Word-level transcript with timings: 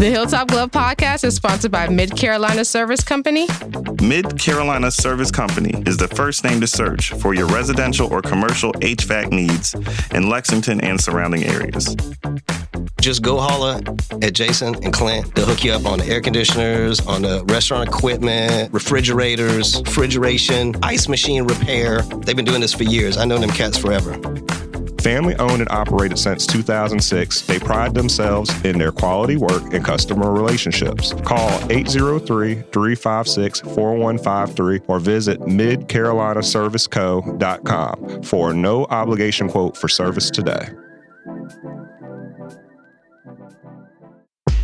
The 0.00 0.10
Hilltop 0.10 0.48
Glove 0.48 0.70
podcast 0.70 1.24
is 1.24 1.34
sponsored 1.34 1.70
by 1.72 1.86
Mid 1.90 2.16
Carolina 2.16 2.64
Service 2.64 3.04
Company. 3.04 3.46
Mid 4.02 4.38
Carolina 4.38 4.90
Service 4.90 5.30
Company 5.30 5.82
is 5.86 5.98
the 5.98 6.08
first 6.08 6.42
name 6.42 6.58
to 6.62 6.66
search 6.66 7.12
for 7.12 7.34
your 7.34 7.46
residential 7.48 8.10
or 8.10 8.22
commercial 8.22 8.72
HVAC 8.72 9.30
needs 9.30 9.74
in 10.14 10.30
Lexington 10.30 10.80
and 10.80 10.98
surrounding 10.98 11.44
areas. 11.44 11.94
Just 13.02 13.20
go 13.20 13.38
holla 13.40 13.82
at 14.22 14.32
Jason 14.32 14.74
and 14.82 14.90
Clint. 14.90 15.34
They'll 15.34 15.44
hook 15.44 15.64
you 15.64 15.72
up 15.72 15.84
on 15.84 15.98
the 15.98 16.06
air 16.06 16.22
conditioners, 16.22 17.06
on 17.06 17.20
the 17.20 17.44
restaurant 17.44 17.86
equipment, 17.86 18.72
refrigerators, 18.72 19.82
refrigeration, 19.82 20.76
ice 20.82 21.08
machine 21.08 21.44
repair. 21.44 22.00
They've 22.24 22.34
been 22.34 22.46
doing 22.46 22.62
this 22.62 22.72
for 22.72 22.84
years. 22.84 23.18
I 23.18 23.26
know 23.26 23.36
them 23.36 23.50
cats 23.50 23.76
forever. 23.76 24.18
Family 25.02 25.34
owned 25.36 25.60
and 25.60 25.70
operated 25.70 26.18
since 26.18 26.46
2006, 26.46 27.42
they 27.42 27.58
pride 27.58 27.94
themselves 27.94 28.50
in 28.64 28.78
their 28.78 28.92
quality 28.92 29.36
work 29.36 29.72
and 29.72 29.84
customer 29.84 30.30
relationships. 30.30 31.12
Call 31.24 31.50
803 31.70 32.62
356 32.70 33.60
4153 33.60 34.80
or 34.88 34.98
visit 34.98 35.40
midcarolinaserviceco.com 35.40 38.22
for 38.22 38.52
no 38.52 38.84
obligation 38.86 39.48
quote 39.48 39.76
for 39.76 39.88
service 39.88 40.30
today. 40.30 40.68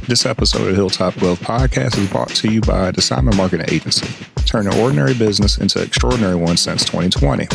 This 0.09 0.25
episode 0.25 0.69
of 0.69 0.77
Hilltop 0.77 1.17
Glove 1.17 1.41
Podcast 1.41 1.99
is 1.99 2.09
brought 2.09 2.29
to 2.29 2.49
you 2.49 2.61
by 2.61 2.93
the 2.93 3.03
Simon 3.03 3.37
Marketing 3.37 3.67
Agency, 3.69 4.07
turning 4.45 4.73
ordinary 4.79 5.15
business 5.15 5.59
into 5.59 5.83
extraordinary 5.83 6.37
one 6.37 6.57
since 6.57 6.85
2020. 6.85 7.49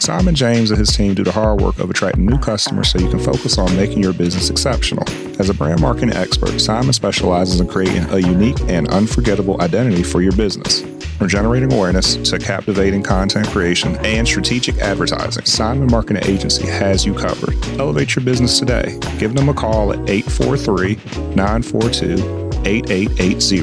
Simon 0.00 0.34
James 0.34 0.70
and 0.70 0.78
his 0.78 0.94
team 0.94 1.14
do 1.14 1.24
the 1.24 1.32
hard 1.32 1.62
work 1.62 1.78
of 1.78 1.88
attracting 1.88 2.26
new 2.26 2.38
customers 2.38 2.90
so 2.90 2.98
you 2.98 3.08
can 3.08 3.18
focus 3.18 3.56
on 3.56 3.74
making 3.74 4.02
your 4.02 4.12
business 4.12 4.50
exceptional. 4.50 5.08
As 5.38 5.48
a 5.48 5.54
brand 5.54 5.80
marketing 5.80 6.12
expert, 6.12 6.60
Simon 6.60 6.92
specializes 6.92 7.58
in 7.58 7.68
creating 7.68 8.04
a 8.10 8.18
unique 8.18 8.60
and 8.68 8.86
unforgettable 8.90 9.62
identity 9.62 10.02
for 10.02 10.20
your 10.20 10.36
business. 10.36 10.82
From 11.18 11.28
generating 11.28 11.72
awareness 11.72 12.16
to 12.30 12.38
captivating 12.38 13.02
content 13.02 13.46
creation 13.48 13.96
and 14.04 14.26
strategic 14.26 14.78
advertising, 14.78 15.44
Simon 15.44 15.88
Marketing 15.90 16.22
Agency 16.26 16.66
has 16.66 17.06
you 17.06 17.14
covered. 17.14 17.54
Elevate 17.78 18.16
your 18.16 18.24
business 18.24 18.58
today. 18.58 18.98
Give 19.18 19.34
them 19.34 19.48
a 19.48 19.54
call 19.54 19.92
at 19.92 19.98
843 20.08 20.96
942 21.34 22.50
8880 22.66 23.60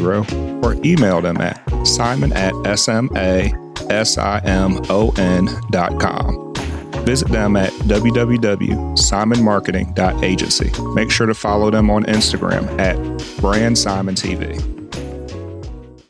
or 0.66 0.75
email 0.85 1.22
them 1.22 1.41
at 1.41 1.59
simon 1.85 2.31
at 2.33 2.53
sma 2.77 3.52
S-I-M-O-N.com. 3.91 4.81
Visit 7.05 7.27
them 7.29 7.55
at 7.57 7.72
www.simonmarketing.agency. 7.73 10.72
Make 10.94 11.11
sure 11.11 11.27
to 11.27 11.33
follow 11.33 11.72
them 11.72 11.89
on 11.89 12.05
Instagram 12.05 12.79
at 12.79 12.95
Brand 13.41 13.77
Simon 13.77 14.16
TV. 14.16 14.81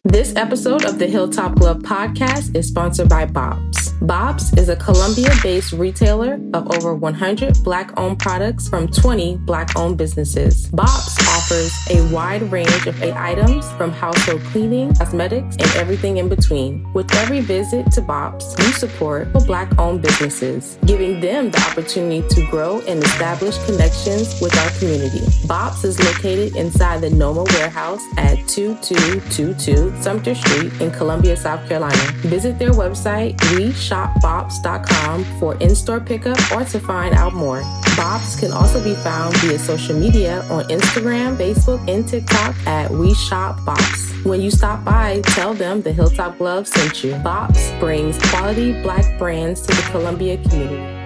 This 0.04 0.36
episode 0.36 0.84
of 0.86 0.98
the 0.98 1.06
Hilltop 1.06 1.54
Glove 1.54 1.84
podcast 1.84 2.56
is 2.56 2.68
sponsored 2.68 3.08
by 3.08 3.28
BOPs. 3.28 3.94
BOPs 4.02 4.58
is 4.58 4.68
a 4.68 4.76
Columbia 4.76 5.30
based 5.44 5.74
retailer 5.74 6.40
of 6.56 6.76
over 6.76 6.96
100 6.96 7.64
Black 7.64 7.92
owned 8.00 8.18
products 8.18 8.68
from 8.68 8.88
20 8.88 9.38
Black 9.46 9.78
owned 9.78 10.00
businesses. 10.00 10.70
BOPs 10.70 11.20
offers 11.52 11.88
a 11.90 12.14
wide 12.14 12.42
range 12.52 12.88
of 12.88 13.02
items 13.02 13.70
from 13.74 13.92
household 13.92 14.42
cleaning, 14.46 14.94
cosmetics, 14.96 15.56
and 15.58 15.76
everything 15.76 16.18
in 16.18 16.30
between. 16.30 16.86
With 16.94 17.14
every 17.16 17.42
visit 17.42 17.92
to 17.94 18.02
BOPs, 18.02 18.56
you 18.60 18.72
support 18.74 19.32
Black 19.46 19.78
owned 19.78 20.02
businesses, 20.02 20.78
giving 20.86 21.20
them 21.20 21.52
the 21.52 21.60
opportunity 21.70 22.28
to 22.30 22.48
grow 22.48 22.80
and 22.88 23.04
establish 23.04 23.58
connections 23.66 24.40
with 24.42 24.58
our 24.58 24.70
community. 24.80 25.22
BOPs 25.48 25.84
is 25.84 26.00
located 26.00 26.56
inside 26.56 27.02
the 27.02 27.10
Noma 27.10 27.44
warehouse 27.44 28.02
at 28.18 28.36
2222 28.48 30.02
Sumter 30.02 30.36
Street 30.36 30.72
in 30.80 30.92
Columbia, 30.92 31.36
South 31.36 31.68
Carolina. 31.68 32.12
Visit 32.22 32.60
their 32.60 32.72
website, 32.72 33.36
weshopbops.com 33.56 35.26
for 35.40 35.56
in-store 35.58 36.00
pickup 36.00 36.38
or 36.52 36.64
to 36.64 36.80
find 36.80 37.14
out 37.16 37.34
more. 37.34 37.62
BOPs 37.98 38.40
can 38.40 38.52
also 38.52 38.82
be 38.84 38.96
found 38.96 39.36
via 39.38 39.60
social 39.60 39.98
media 39.98 40.44
on 40.50 40.64
Instagram, 40.66 41.38
Facebook, 41.42 41.82
and 41.90 42.08
TikTok 42.08 42.56
at 42.68 42.92
We 42.92 43.16
Shop 43.16 43.60
BOPs. 43.66 44.24
When 44.24 44.42
you 44.42 44.52
stop 44.52 44.86
by, 44.86 45.22
tell 45.26 45.56
them 45.56 45.82
the 45.82 45.92
Hilltop 45.92 46.38
Glove 46.38 46.68
sent 46.68 47.04
you. 47.04 47.16
BOPs 47.16 47.72
brings 47.80 48.20
quality 48.30 48.80
black 48.84 49.18
brands 49.18 49.62
to 49.62 49.76
the 49.76 49.82
Columbia 49.90 50.38
community. 50.38 50.98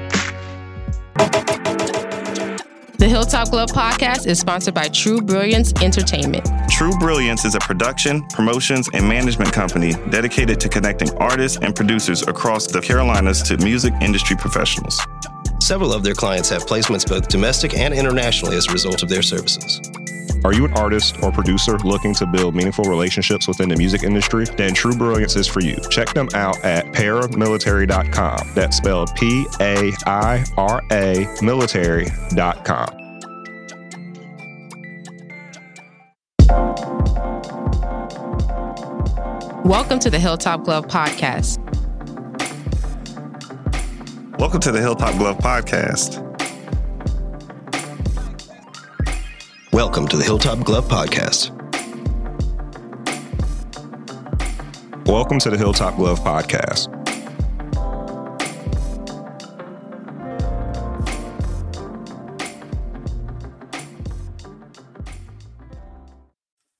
The 2.97 3.07
Hilltop 3.07 3.50
Glove 3.50 3.69
podcast 3.69 4.28
is 4.28 4.40
sponsored 4.40 4.74
by 4.74 4.90
True 4.90 5.22
Brilliance 5.22 5.72
Entertainment. 5.81 6.45
True 6.69 6.91
Brilliance 7.00 7.45
is 7.45 7.56
a 7.56 7.59
production, 7.59 8.28
promotions, 8.28 8.90
and 8.94 9.07
management 9.07 9.53
company 9.53 9.94
dedicated 10.09 10.59
to 10.59 10.68
connecting 10.68 11.16
artists 11.18 11.57
and 11.62 11.74
producers 11.74 12.28
across 12.28 12.68
the 12.68 12.81
Carolinas 12.81 13.41
to 13.44 13.57
music 13.59 13.94
industry 14.01 14.35
professionals. 14.35 15.00
Several 15.62 15.94
of 15.94 16.03
their 16.03 16.13
clients 16.13 16.50
have 16.50 16.66
placements 16.66 17.07
both 17.07 17.29
domestic 17.29 17.78
and 17.78 17.94
internationally 17.94 18.57
as 18.57 18.68
a 18.68 18.74
result 18.74 19.01
of 19.01 19.07
their 19.07 19.22
services. 19.22 19.81
Are 20.45 20.53
you 20.53 20.63
an 20.63 20.73
artist 20.73 21.23
or 21.23 21.31
producer 21.31 21.75
looking 21.79 22.13
to 22.13 22.28
build 22.28 22.53
meaningful 22.53 22.85
relationships 22.85 23.47
within 23.47 23.67
the 23.67 23.75
music 23.75 24.03
industry? 24.03 24.45
Then 24.45 24.75
True 24.75 24.95
Brilliance 24.95 25.35
is 25.35 25.47
for 25.47 25.59
you. 25.59 25.75
Check 25.89 26.13
them 26.13 26.28
out 26.35 26.63
at 26.63 26.85
paramilitary.com. 26.94 28.51
That's 28.53 28.78
spelled 28.78 29.09
P 29.16 29.47
A 29.59 29.91
I 30.06 30.45
R 30.56 30.83
A 30.91 31.28
military.com. 31.41 32.89
Welcome 39.63 39.97
to 39.97 40.12
the 40.12 40.19
Hilltop 40.19 40.63
Glove 40.63 40.85
Podcast. 40.85 41.57
Welcome 44.38 44.59
to 44.59 44.72
the 44.72 44.79
Hilltop 44.79 45.17
Glove 45.17 45.39
Podcast. 45.39 46.34
Welcome 49.75 50.08
to 50.08 50.16
the 50.16 50.24
Hilltop 50.24 50.63
Glove 50.63 50.88
Podcast. 50.88 51.50
Welcome 55.06 55.38
to 55.40 55.50
the 55.50 55.58
Hilltop 55.58 55.97
Glove 55.97 56.22
Podcast. 56.22 56.88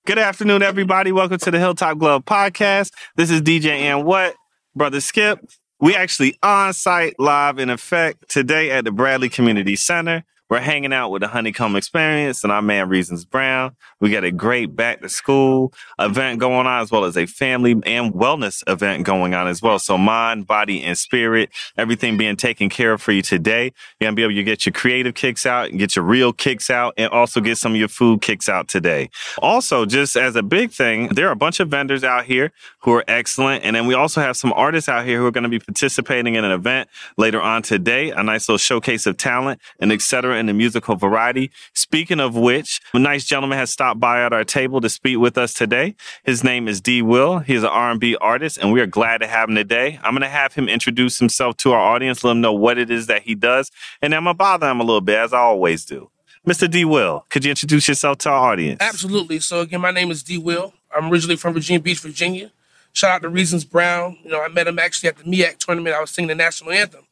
Good 0.06 0.18
afternoon, 0.18 0.64
everybody. 0.64 1.12
Welcome 1.12 1.40
to 1.40 1.52
the 1.52 1.60
Hilltop 1.60 1.98
Glove 1.98 2.24
Podcast. 2.24 2.94
This 3.18 3.30
is 3.30 3.42
DJ 3.42 3.72
and 3.72 4.06
what? 4.06 4.38
Brother 4.74 5.02
Skip. 5.02 5.46
We 5.82 5.98
actually 5.98 6.38
on 6.42 6.72
site 6.72 7.20
live 7.20 7.60
in 7.60 7.70
effect 7.70 8.30
today 8.30 8.72
at 8.72 8.86
the 8.86 8.92
Bradley 8.92 9.28
Community 9.28 9.76
Center. 9.76 10.24
We're 10.48 10.60
hanging 10.60 10.94
out 10.94 11.10
with 11.10 11.24
the 11.24 11.28
Honeycomb 11.28 11.76
Experience 11.76 12.44
and 12.44 12.54
our 12.54 12.62
man 12.62 12.88
Reasons 12.88 13.26
Brown. 13.26 13.76
We 14.00 14.12
got 14.12 14.24
a 14.24 14.32
great 14.32 14.76
back 14.76 15.02
to 15.02 15.10
school 15.10 15.74
event 15.98 16.40
going 16.40 16.68
on 16.68 16.82
as 16.84 16.92
well 16.92 17.06
as 17.06 17.18
a 17.18 17.26
family 17.26 17.72
and 17.84 18.14
wellness 18.14 18.62
event 18.68 19.06
going 19.06 19.34
on 19.34 19.48
as 19.48 19.64
well. 19.64 19.80
So 19.80 19.98
mind, 19.98 20.46
body, 20.46 20.84
and 20.84 20.96
spirit, 20.96 21.50
everything 21.80 22.16
being 22.16 22.36
taken 22.36 22.70
care 22.70 22.94
of 22.94 23.02
for 23.02 23.12
you 23.12 23.24
today. 23.24 23.74
You're 24.00 24.08
gonna 24.08 24.16
be 24.16 24.22
able 24.22 24.36
to 24.36 24.44
get 24.44 24.68
your 24.68 24.74
creative 24.74 25.16
kicks 25.16 25.48
out 25.48 25.72
and 25.72 25.80
get 25.80 25.96
your 25.96 26.06
real 26.06 26.32
kicks 26.32 26.70
out 26.70 26.94
and 26.96 27.10
also 27.10 27.42
get 27.42 27.58
some 27.58 27.72
of 27.72 27.80
your 27.80 27.88
food 27.88 28.22
kicks 28.22 28.48
out 28.48 28.68
today. 28.68 29.10
Also, 29.40 29.84
just 29.88 30.16
as 30.16 30.36
a 30.36 30.44
big 30.44 30.70
thing, 30.70 31.08
there 31.08 31.28
are 31.28 31.32
a 31.32 31.36
bunch 31.36 31.60
of 31.60 31.70
vendors 31.70 32.04
out 32.04 32.26
here 32.26 32.52
who 32.82 32.94
are 32.94 33.04
excellent. 33.08 33.64
And 33.64 33.76
then 33.76 33.88
we 33.88 33.96
also 33.96 34.22
have 34.22 34.38
some 34.38 34.54
artists 34.54 34.88
out 34.88 35.06
here 35.06 35.18
who 35.18 35.26
are 35.26 35.32
going 35.32 35.44
to 35.44 35.50
be 35.50 35.58
participating 35.58 36.36
in 36.36 36.46
an 36.46 36.52
event 36.52 36.88
later 37.18 37.42
on 37.42 37.64
today, 37.64 38.12
a 38.12 38.22
nice 38.22 38.48
little 38.48 38.60
showcase 38.60 39.08
of 39.08 39.18
talent 39.18 39.60
and 39.80 39.92
etc 39.92 40.35
in 40.36 40.46
the 40.46 40.54
musical 40.54 40.96
variety. 40.96 41.52
Speaking 41.74 42.20
of 42.20 42.36
which, 42.36 42.82
a 42.94 43.00
nice 43.00 43.26
gentleman 43.26 43.58
has 43.58 43.72
stopped 43.72 44.00
by 44.00 44.24
at 44.24 44.34
our 44.34 44.44
table 44.44 44.82
to 44.82 44.90
speak 44.90 45.18
with 45.18 45.38
us 45.38 45.54
today. 45.54 45.96
His 46.24 46.44
name 46.44 46.68
is 46.68 46.82
D. 46.82 47.02
Will. 47.02 47.40
He's 47.40 47.64
an 47.64 47.70
R&B 47.70 48.16
artist, 48.18 48.58
and 48.58 48.72
we 48.72 48.82
are 48.82 48.86
glad 48.86 49.20
to 49.20 49.28
have 49.28 49.50
him 49.50 49.56
today. 49.56 50.00
I'm 50.04 50.14
going 50.14 50.22
to 50.22 50.30
have 50.30 50.54
him 50.54 50.70
introduce 50.70 51.20
himself 51.20 51.58
to 51.58 51.72
our 51.72 51.80
audience, 51.80 52.24
let 52.24 52.32
him 52.32 52.42
know 52.42 52.54
what 52.54 52.78
it 52.78 52.90
is 52.90 53.08
that 53.08 53.24
he 53.24 53.36
does, 53.36 53.72
and 54.02 54.14
I'm 54.14 54.24
going 54.24 54.36
to 54.36 54.38
bother 54.38 54.70
him 54.70 54.80
a 54.80 54.84
little 54.84 55.02
bit, 55.02 55.18
as 55.18 55.34
I 55.34 55.40
always 55.40 55.86
do. 55.86 56.10
Mr. 56.48 56.70
D. 56.70 56.86
Will, 56.86 57.26
could 57.30 57.44
you 57.44 57.50
introduce 57.50 57.88
yourself 57.88 58.20
to 58.20 58.30
our 58.30 58.52
audience? 58.52 58.78
Absolutely. 58.80 59.40
So 59.40 59.62
again, 59.62 59.82
my 59.82 59.92
name 59.92 60.12
is 60.12 60.22
D. 60.22 60.38
Will. 60.38 60.74
I'm 60.96 61.12
originally 61.12 61.36
from 61.38 61.54
Virginia 61.54 61.80
Beach, 61.80 62.00
Virginia. 62.00 62.52
Shout 62.94 63.12
out 63.12 63.22
to 63.24 63.30
Reasons 63.30 63.66
Brown. 63.66 64.18
You 64.24 64.30
know, 64.30 64.42
I 64.42 64.48
met 64.48 64.68
him 64.68 64.78
actually 64.78 65.10
at 65.10 65.18
the 65.18 65.24
MEAC 65.24 65.58
tournament. 65.58 65.96
I 65.96 66.02
was 66.02 66.12
singing 66.12 66.30
the 66.30 66.36
national 66.36 66.72
anthem. 66.72 67.05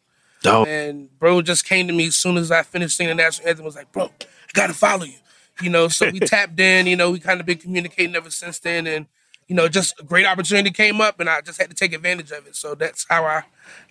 Dope. 0.44 0.68
And 0.68 1.10
bro 1.18 1.42
just 1.42 1.66
came 1.66 1.88
to 1.88 1.94
me 1.94 2.08
as 2.08 2.16
soon 2.16 2.38
as 2.38 2.52
I 2.52 2.62
finished 2.62 2.98
singing 2.98 3.16
the 3.16 3.24
national 3.24 3.50
anthem. 3.50 3.66
Was 3.66 3.76
like, 3.76 3.92
bro, 3.92 4.06
I 4.06 4.26
gotta 4.54 4.74
follow 4.74 5.06
you. 5.06 5.18
You 5.62 5.70
know, 5.70 5.88
so 5.88 6.10
we 6.10 6.20
tapped 6.20 6.60
in. 6.60 6.86
You 6.86 6.96
know, 6.96 7.10
we 7.10 7.20
kind 7.20 7.40
of 7.40 7.46
been 7.46 7.58
communicating 7.58 8.16
ever 8.16 8.30
since 8.30 8.60
then, 8.60 8.86
and 8.86 9.08
you 9.48 9.56
know, 9.56 9.68
just 9.68 10.00
a 10.00 10.04
great 10.04 10.26
opportunity 10.26 10.72
came 10.72 11.02
up, 11.02 11.20
and 11.20 11.30
I 11.30 11.42
just 11.42 11.60
had 11.60 11.70
to 11.70 11.76
take 11.76 11.94
advantage 11.94 12.32
of 12.32 12.46
it. 12.46 12.56
So 12.56 12.76
that's 12.76 13.06
how 13.10 13.24
I 13.26 13.44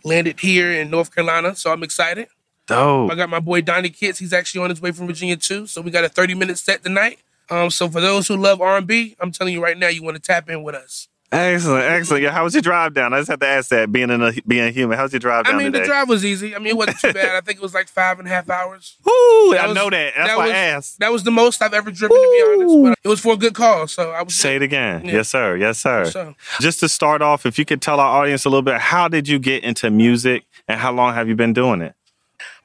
landed 0.04 0.40
here 0.40 0.70
in 0.70 0.90
North 0.90 1.14
Carolina. 1.14 1.56
So 1.56 1.72
I'm 1.72 1.82
excited. 1.82 2.28
Dope. 2.66 3.10
I 3.10 3.14
got 3.14 3.28
my 3.28 3.40
boy 3.40 3.62
Donnie 3.62 3.90
Kitts. 3.90 4.18
He's 4.18 4.32
actually 4.32 4.62
on 4.62 4.70
his 4.70 4.80
way 4.80 4.92
from 4.92 5.06
Virginia 5.06 5.36
too. 5.36 5.66
So 5.66 5.80
we 5.80 5.90
got 5.90 6.04
a 6.04 6.08
30 6.08 6.34
minute 6.34 6.58
set 6.58 6.84
tonight. 6.84 7.18
Um, 7.50 7.70
so 7.70 7.88
for 7.88 8.00
those 8.00 8.28
who 8.28 8.36
love 8.36 8.60
R&B, 8.60 9.16
I'm 9.20 9.32
telling 9.32 9.52
you 9.52 9.62
right 9.62 9.76
now, 9.76 9.88
you 9.88 10.02
want 10.02 10.16
to 10.16 10.22
tap 10.22 10.48
in 10.48 10.62
with 10.62 10.74
us. 10.74 11.08
Excellent, 11.32 11.84
excellent. 11.86 12.22
Yeah, 12.22 12.30
how 12.30 12.44
was 12.44 12.52
your 12.54 12.60
drive 12.60 12.92
down? 12.92 13.14
I 13.14 13.18
just 13.20 13.30
have 13.30 13.40
to 13.40 13.46
ask 13.46 13.70
that. 13.70 13.90
Being 13.90 14.10
in 14.10 14.22
a 14.22 14.32
being 14.46 14.70
human, 14.72 14.98
how's 14.98 15.12
your 15.14 15.20
drive 15.20 15.46
down 15.46 15.54
I 15.54 15.58
mean, 15.58 15.72
today? 15.72 15.80
the 15.80 15.86
drive 15.88 16.08
was 16.08 16.24
easy. 16.26 16.54
I 16.54 16.58
mean, 16.58 16.68
it 16.68 16.76
wasn't 16.76 16.98
too 16.98 17.12
bad. 17.14 17.34
I 17.36 17.40
think 17.40 17.58
it 17.58 17.62
was 17.62 17.72
like 17.72 17.88
five 17.88 18.18
and 18.18 18.28
a 18.28 18.30
half 18.30 18.50
hours. 18.50 18.96
That 19.02 19.58
I 19.62 19.66
was- 19.68 19.74
know 19.74 19.88
that. 19.88 20.12
That's 20.14 20.28
that 20.28 20.36
why 20.36 20.44
was- 20.46 20.52
I 20.54 20.56
asked. 20.58 20.98
That 21.00 21.10
was 21.10 21.24
the 21.24 21.30
most 21.30 21.62
I've 21.62 21.72
ever 21.72 21.90
driven, 21.90 22.16
to 22.16 22.22
be 22.22 22.62
honest. 22.62 22.82
But 22.84 22.98
it 23.02 23.08
was 23.08 23.20
for 23.20 23.32
a 23.32 23.36
good 23.38 23.54
cause, 23.54 23.92
so 23.92 24.10
I 24.10 24.22
was. 24.22 24.34
Say 24.34 24.56
it 24.56 24.62
again. 24.62 25.06
Yeah. 25.06 25.12
Yes, 25.14 25.30
sir. 25.30 25.56
Yes, 25.56 25.78
sir. 25.78 26.04
So, 26.10 26.34
Just 26.60 26.80
to 26.80 26.88
start 26.88 27.22
off, 27.22 27.46
if 27.46 27.58
you 27.58 27.64
could 27.64 27.80
tell 27.80 27.98
our 27.98 28.20
audience 28.22 28.44
a 28.44 28.50
little 28.50 28.60
bit, 28.62 28.78
how 28.78 29.08
did 29.08 29.26
you 29.26 29.38
get 29.38 29.64
into 29.64 29.90
music 29.90 30.44
and 30.68 30.78
how 30.78 30.92
long 30.92 31.14
have 31.14 31.28
you 31.28 31.34
been 31.34 31.52
doing 31.54 31.80
it? 31.80 31.94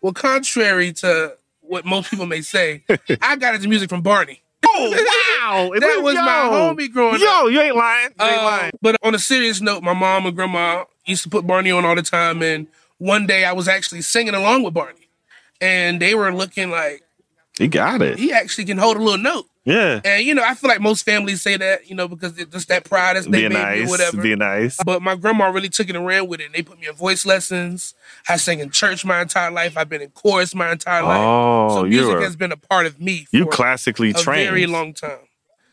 well, 0.01 0.13
contrary 0.13 0.91
to 0.93 1.35
what 1.61 1.85
most 1.85 2.09
people 2.11 2.25
may 2.25 2.41
say, 2.41 2.83
I 3.21 3.35
got 3.37 3.55
into 3.55 3.67
music 3.69 3.89
from 3.89 4.01
Barney. 4.01 4.41
Wow. 5.39 5.71
That 5.79 6.01
was 6.03 6.15
my 6.15 6.49
homie 6.51 6.91
growing 6.91 7.15
up. 7.15 7.21
Yo, 7.21 7.47
you 7.47 7.61
ain't 7.61 7.75
lying. 7.75 8.09
You 8.19 8.25
ain't 8.25 8.41
Uh, 8.41 8.45
lying. 8.45 8.71
but 8.81 8.95
on 9.01 9.15
a 9.15 9.19
serious 9.19 9.61
note, 9.61 9.81
my 9.83 9.93
mom 9.93 10.25
and 10.25 10.35
grandma 10.35 10.83
used 11.05 11.23
to 11.23 11.29
put 11.29 11.47
Barney 11.47 11.71
on 11.71 11.85
all 11.85 11.95
the 11.95 12.01
time, 12.01 12.41
and 12.41 12.67
one 12.97 13.25
day 13.27 13.45
I 13.45 13.53
was 13.53 13.67
actually 13.67 14.01
singing 14.01 14.33
along 14.35 14.63
with 14.63 14.73
Barney, 14.73 15.07
and 15.61 16.01
they 16.01 16.15
were 16.15 16.33
looking 16.33 16.69
like 16.69 17.03
He 17.57 17.67
got 17.69 18.01
it. 18.01 18.19
he 18.19 18.33
actually 18.33 18.65
can 18.65 18.77
hold 18.77 18.97
a 18.97 19.01
little 19.01 19.17
note. 19.17 19.45
Yeah. 19.67 19.99
And 20.05 20.23
you 20.25 20.33
know, 20.33 20.43
I 20.45 20.55
feel 20.55 20.69
like 20.69 20.79
most 20.79 21.03
families 21.03 21.41
say 21.41 21.57
that, 21.57 21.89
you 21.89 21.95
know, 21.95 22.07
because 22.07 22.37
it's 22.37 22.51
just 22.53 22.69
that 22.69 22.85
pride 22.85 23.17
as 23.17 23.25
they 23.25 23.47
Be 23.49 23.53
nice. 23.53 23.85
or 23.87 23.89
whatever. 23.89 24.21
Be 24.21 24.35
nice. 24.35 24.77
But 24.83 25.01
my 25.01 25.15
grandma 25.15 25.49
really 25.49 25.67
took 25.67 25.89
it 25.89 25.95
and 25.95 26.05
ran 26.05 26.27
with 26.27 26.39
it. 26.39 26.45
And 26.45 26.55
they 26.55 26.61
put 26.61 26.79
me 26.79 26.87
in 26.87 26.93
voice 26.95 27.25
lessons. 27.25 27.93
I 28.29 28.37
sang 28.37 28.59
in 28.61 28.69
church 28.71 29.03
my 29.03 29.21
entire 29.21 29.51
life. 29.51 29.77
I've 29.77 29.89
been 29.89 30.01
in 30.01 30.09
chorus 30.11 30.55
my 30.55 30.71
entire 30.71 31.03
life. 31.03 31.19
Oh, 31.21 31.69
so 31.75 31.83
music 31.83 32.19
has 32.21 32.37
been 32.37 32.53
a 32.53 32.57
part 32.57 32.85
of 32.85 33.01
me 33.01 33.25
for 33.29 33.35
You 33.35 33.45
classically 33.45 34.11
a 34.11 34.13
trained. 34.13 34.49
very 34.49 34.67
long 34.67 34.93
time. 34.93 35.19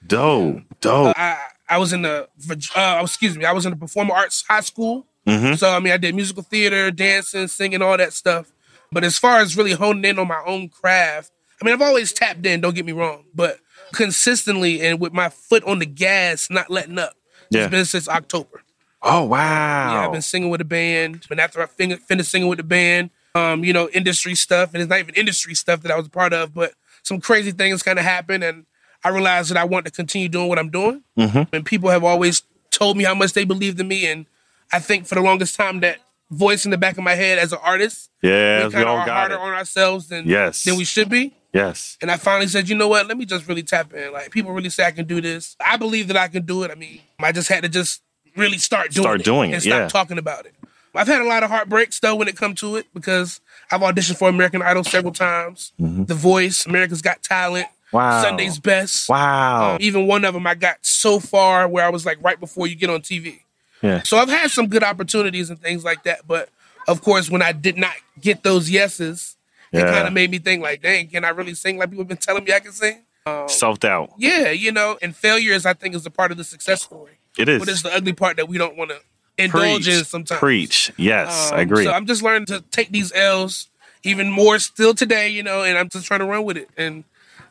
Dope. 0.07 0.63
Dope. 0.81 1.17
I 1.17 1.39
I 1.69 1.79
was 1.79 1.93
in 1.93 2.03
the 2.03 2.29
uh, 2.77 3.01
excuse 3.03 3.39
me, 3.39 3.45
I 3.45 3.53
was 3.53 3.65
in 3.65 3.71
the 3.71 3.77
performing 3.79 4.13
arts 4.13 4.45
high 4.49 4.61
school. 4.61 5.07
Mhm. 5.27 5.57
So 5.57 5.71
I 5.71 5.79
mean, 5.81 5.93
I 5.93 5.97
did 5.99 6.15
musical 6.15 6.43
theater, 6.43 6.91
dancing, 6.91 7.49
singing, 7.49 7.81
all 7.81 7.97
that 7.97 8.13
stuff. 8.13 8.51
But 8.93 9.05
as 9.05 9.19
far 9.19 9.39
as 9.39 9.57
really 9.57 9.73
honing 9.73 10.05
in 10.05 10.19
on 10.19 10.29
my 10.29 10.43
own 10.45 10.69
craft, 10.69 11.31
I 11.61 11.65
mean, 11.65 11.73
I've 11.75 11.81
always 11.81 12.13
tapped 12.13 12.45
in. 12.45 12.61
Don't 12.61 12.75
get 12.75 12.85
me 12.85 12.93
wrong, 12.93 13.25
but 13.35 13.59
consistently 13.95 14.81
and 14.83 15.01
with 15.01 15.13
my 15.13 15.29
foot 15.29 15.65
on 15.65 15.79
the 15.79 15.87
gas, 15.87 16.49
not 16.51 16.71
letting 16.71 16.99
up. 16.99 17.15
Yeah. 17.51 17.63
It's 17.65 17.71
been 17.71 17.85
since 17.85 18.09
October. 18.09 18.63
oh, 19.03 19.25
wow. 19.25 19.93
Yeah, 19.95 20.07
I've 20.07 20.13
been 20.13 20.23
singing 20.23 20.51
with 20.51 20.61
a 20.61 20.65
band. 20.65 21.27
And 21.31 21.41
after 21.41 21.63
I 21.63 21.67
fin- 21.67 21.97
finished 21.99 22.31
singing 22.31 22.49
with 22.49 22.57
the 22.59 22.63
band, 22.65 23.11
um, 23.35 23.65
you 23.65 23.73
know, 23.73 23.89
industry 23.91 24.35
stuff, 24.35 24.73
and 24.73 24.83
it's 24.83 24.89
not 24.89 24.99
even 24.99 25.15
industry 25.15 25.55
stuff 25.55 25.83
that 25.83 25.91
I 25.93 25.97
was 25.97 26.07
a 26.07 26.11
part 26.11 26.33
of, 26.33 26.55
but 26.55 26.73
some 27.03 27.21
crazy 27.21 27.51
things 27.51 27.83
kind 27.83 27.99
of 27.99 28.05
happened, 28.05 28.43
and 28.45 28.65
I 29.03 29.11
realized 29.11 29.51
that 29.51 29.57
I 29.59 29.65
want 29.65 29.85
to 29.87 29.91
continue 29.93 30.29
doing 30.29 30.49
what 30.49 30.59
I'm 30.59 30.71
doing. 30.71 31.03
Mm-hmm. 31.19 31.55
And 31.55 31.67
people 31.67 31.91
have 31.91 32.03
always 32.05 32.43
told 32.71 32.97
me 32.97 33.05
how 33.05 33.15
much 33.15 33.33
they 33.35 33.45
believed 33.45 33.79
in 33.81 33.89
me, 33.89 34.07
and 34.07 34.25
I 34.73 34.79
think 34.79 35.07
for 35.07 35.17
the 35.17 35.21
longest 35.21 35.55
time 35.57 35.81
that 35.81 35.99
voice 36.31 36.65
in 36.65 36.71
the 36.71 36.79
back 36.79 36.97
of 36.97 37.05
my 37.05 37.15
head 37.15 37.39
as 37.39 37.53
an 37.53 37.59
artist, 37.63 38.11
yes, 38.23 38.67
we 38.69 38.73
kind 38.73 38.89
of 38.89 38.95
are 38.97 39.07
got 39.07 39.17
harder 39.17 39.35
it. 39.35 39.41
on 39.41 39.53
ourselves 39.53 40.09
than 40.09 40.27
Yes. 40.27 40.65
than 40.65 40.77
we 40.77 40.85
should 40.85 41.09
be. 41.11 41.35
Yes. 41.55 41.97
And 42.03 42.11
I 42.11 42.17
finally 42.19 42.49
said, 42.49 42.69
you 42.69 42.75
know 42.75 42.89
what? 42.89 43.07
Let 43.07 43.17
me 43.17 43.25
just 43.25 43.47
really 43.49 43.63
tap 43.63 43.95
in. 43.95 44.13
Like 44.13 44.31
people 44.31 44.53
really 44.53 44.69
say 44.71 44.85
I 44.85 44.91
can 44.91 45.07
do 45.07 45.21
this. 45.21 45.57
I 45.65 45.77
believe 45.77 46.09
that 46.09 46.17
I 46.17 46.29
can 46.29 46.45
do 46.45 46.65
it. 46.65 46.71
I 46.71 46.75
mean, 46.75 47.01
I 47.21 47.33
just 47.33 47.49
had 47.49 47.63
to 47.63 47.69
just 47.69 48.03
really 48.37 48.59
start 48.59 48.91
doing 48.91 49.05
Start 49.05 49.21
it 49.21 49.25
doing 49.25 49.51
it, 49.51 49.55
and 49.55 49.63
stop 49.63 49.89
talking 49.91 50.19
about 50.19 50.45
it. 50.47 50.55
I've 50.97 51.07
had 51.09 51.23
a 51.23 51.25
lot 51.25 51.43
of 51.43 51.51
heartbreaks 51.51 52.01
though 52.01 52.15
when 52.17 52.29
it 52.29 52.37
comes 52.37 52.61
to 52.61 52.77
it 52.77 52.87
because 52.93 53.41
I've 53.71 53.81
auditioned 53.81 54.17
for 54.19 54.29
American 54.29 54.63
Idol 54.63 54.85
several 54.85 55.13
times, 55.13 55.73
The 55.79 56.15
Voice, 56.15 56.67
America's 56.67 57.01
Got 57.03 57.23
Talent, 57.23 57.67
Mm-hmm. 57.95 57.97
Wow. 57.97 58.23
Sunday's 58.23 58.59
Best. 58.59 59.09
Wow. 59.09 59.75
Um, 59.75 59.79
even 59.81 60.09
one 60.09 60.25
of 60.25 60.35
them, 60.35 60.49
I 60.49 60.57
got 60.57 60.79
so 60.83 61.21
far 61.21 61.69
where 61.69 61.85
I 61.85 61.91
was 61.91 62.05
like 62.05 62.19
right 62.25 62.41
before 62.41 62.67
you 62.67 62.75
get 62.75 62.91
on 62.91 63.03
TV. 63.03 63.39
yeah. 63.83 64.03
So 64.03 64.17
I've 64.17 64.29
had 64.29 64.51
some 64.51 64.67
good 64.67 64.83
opportunities 64.83 65.49
and 65.49 65.61
things 65.61 65.85
like 65.85 66.03
that. 66.03 66.27
But 66.27 66.49
of 66.89 67.03
course, 67.03 67.31
when 67.31 67.41
I 67.41 67.53
did 67.53 67.79
not 67.79 67.95
get 68.21 68.43
those 68.43 68.69
yeses, 68.69 69.37
it 69.75 69.85
kind 69.87 70.07
of 70.07 70.13
made 70.13 70.31
me 70.31 70.39
think 70.39 70.63
like, 70.63 70.83
dang, 70.83 71.09
can 71.09 71.25
I 71.25 71.31
really 71.31 71.55
sing 71.55 71.79
like 71.79 71.91
people 71.91 72.03
have 72.03 72.09
been 72.09 72.17
telling 72.17 72.45
me 72.45 72.53
I 72.53 72.61
can 72.61 72.73
sing? 72.73 73.03
Self 73.49 73.81
doubt. 73.81 74.13
Yeah, 74.19 74.51
you 74.51 74.71
know, 74.73 74.99
and 75.01 75.17
failures 75.17 75.65
I 75.67 75.73
think 75.73 75.95
is 75.95 76.05
a 76.07 76.11
part 76.11 76.31
of 76.31 76.37
the 76.37 76.45
success 76.45 76.83
story. 76.83 77.19
It 77.39 77.49
is. 77.49 77.59
But 77.59 77.69
it's 77.69 77.83
the 77.83 77.93
ugly 77.95 78.13
part 78.13 78.37
that 78.37 78.49
we 78.49 78.59
don't 78.59 78.77
want 78.77 78.91
to 78.91 78.99
indulge 79.39 79.89
in 79.89 80.05
sometimes. 80.05 80.39
Preach. 80.39 80.93
Yes, 80.97 81.51
I 81.51 81.57
Um, 81.57 81.61
agree. 81.61 81.85
So 81.85 81.91
I'm 81.93 82.07
just 82.07 82.23
learning 82.23 82.47
to 82.47 82.61
take 82.71 82.91
these 82.91 83.13
L's 83.15 83.69
even 84.03 84.31
more 84.31 84.59
still 84.59 84.95
today, 84.95 85.29
you 85.31 85.43
know, 85.43 85.63
and 85.63 85.77
I'm 85.79 85.89
just 85.89 86.07
trying 86.07 86.21
to 86.21 86.27
run 86.27 86.45
with 86.45 86.57
it 86.59 86.69
and 86.77 87.05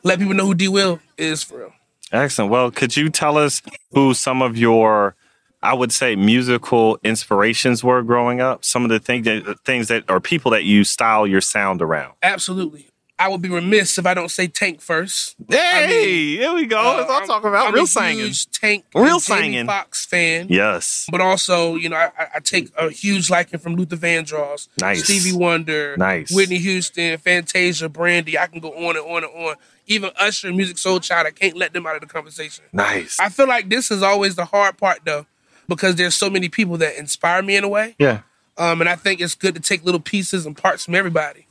let 0.04 0.18
people 0.20 0.34
know 0.34 0.46
who 0.46 0.54
D 0.54 0.68
Will 0.68 1.00
is 1.18 1.42
for 1.42 1.58
real. 1.58 1.72
Excellent. 2.12 2.50
Well, 2.50 2.70
could 2.70 2.96
you 2.96 3.10
tell 3.10 3.36
us 3.36 3.60
who 3.92 4.14
some 4.14 4.40
of 4.40 4.56
your, 4.56 5.16
I 5.64 5.72
would 5.74 5.92
say, 5.92 6.14
musical 6.16 6.98
inspirations 7.02 7.82
were 7.82 8.02
growing 8.02 8.40
up? 8.40 8.64
Some 8.64 8.84
of 8.84 8.90
the 8.90 8.98
things 9.00 9.24
that 9.24 9.58
things 9.64 9.88
that 9.88 10.04
or 10.10 10.20
people 10.20 10.50
that 10.52 10.64
you 10.64 10.84
style 10.84 11.26
your 11.26 11.40
sound 11.40 11.80
around. 11.82 12.14
Absolutely. 12.22 12.88
I 13.16 13.28
would 13.28 13.40
be 13.40 13.48
remiss 13.48 13.96
if 13.96 14.06
I 14.06 14.14
don't 14.14 14.28
say 14.30 14.48
Tank 14.48 14.80
first. 14.80 15.36
Hey, 15.48 16.34
here 16.36 16.52
we 16.52 16.66
go. 16.66 16.82
That's 16.82 17.08
what 17.08 17.10
uh, 17.16 17.20
I'm, 17.20 17.26
talking 17.28 17.48
about. 17.48 17.68
I'm 17.68 17.74
Real 17.74 17.84
a 17.84 17.86
singing. 17.86 18.18
huge 18.24 18.50
Tank, 18.50 18.84
Real 18.92 19.20
singing. 19.20 19.66
Foxx 19.66 20.04
fan. 20.04 20.48
Yes. 20.50 21.06
But 21.08 21.20
also, 21.20 21.76
you 21.76 21.88
know, 21.88 21.96
I, 21.96 22.10
I- 22.18 22.28
I 22.34 22.38
take 22.40 22.70
a 22.76 22.90
huge 22.90 23.30
liking 23.30 23.60
from 23.60 23.76
Luther 23.76 23.96
Vandross, 23.96 24.66
Nice. 24.80 25.04
Stevie 25.04 25.32
Wonder, 25.36 25.96
Nice. 25.96 26.32
Whitney 26.34 26.58
Houston, 26.58 27.16
Fantasia, 27.18 27.88
Brandy. 27.88 28.36
I 28.36 28.48
can 28.48 28.58
go 28.58 28.72
on 28.72 28.96
and 28.96 29.06
on 29.06 29.22
and 29.22 29.32
on. 29.32 29.54
Even 29.86 30.10
Usher, 30.18 30.48
Musiq 30.50 30.74
Soulchild. 30.74 31.24
I 31.24 31.30
can't 31.30 31.56
let 31.56 31.72
them 31.72 31.86
out 31.86 31.94
of 31.94 32.00
the 32.00 32.08
conversation. 32.08 32.64
Nice. 32.72 33.20
I 33.20 33.28
feel 33.28 33.46
like 33.46 33.68
this 33.68 33.92
is 33.92 34.02
always 34.02 34.34
the 34.34 34.44
hard 34.46 34.76
part, 34.76 35.00
though, 35.04 35.26
because 35.68 35.96
there's 35.96 36.14
so 36.14 36.28
many 36.30 36.48
people 36.48 36.76
that 36.78 36.96
inspire 36.96 37.42
me 37.42 37.56
in 37.56 37.64
a 37.64 37.68
way. 37.68 37.94
yeah. 37.98 38.20
Um, 38.56 38.80
and 38.80 38.88
I 38.88 38.94
think 38.94 39.20
it's 39.20 39.34
good 39.34 39.56
to 39.56 39.60
take 39.60 39.84
little 39.84 40.00
pieces 40.00 40.46
and 40.46 40.56
parts 40.56 40.84
from 40.84 40.94
everybody. 40.94 41.46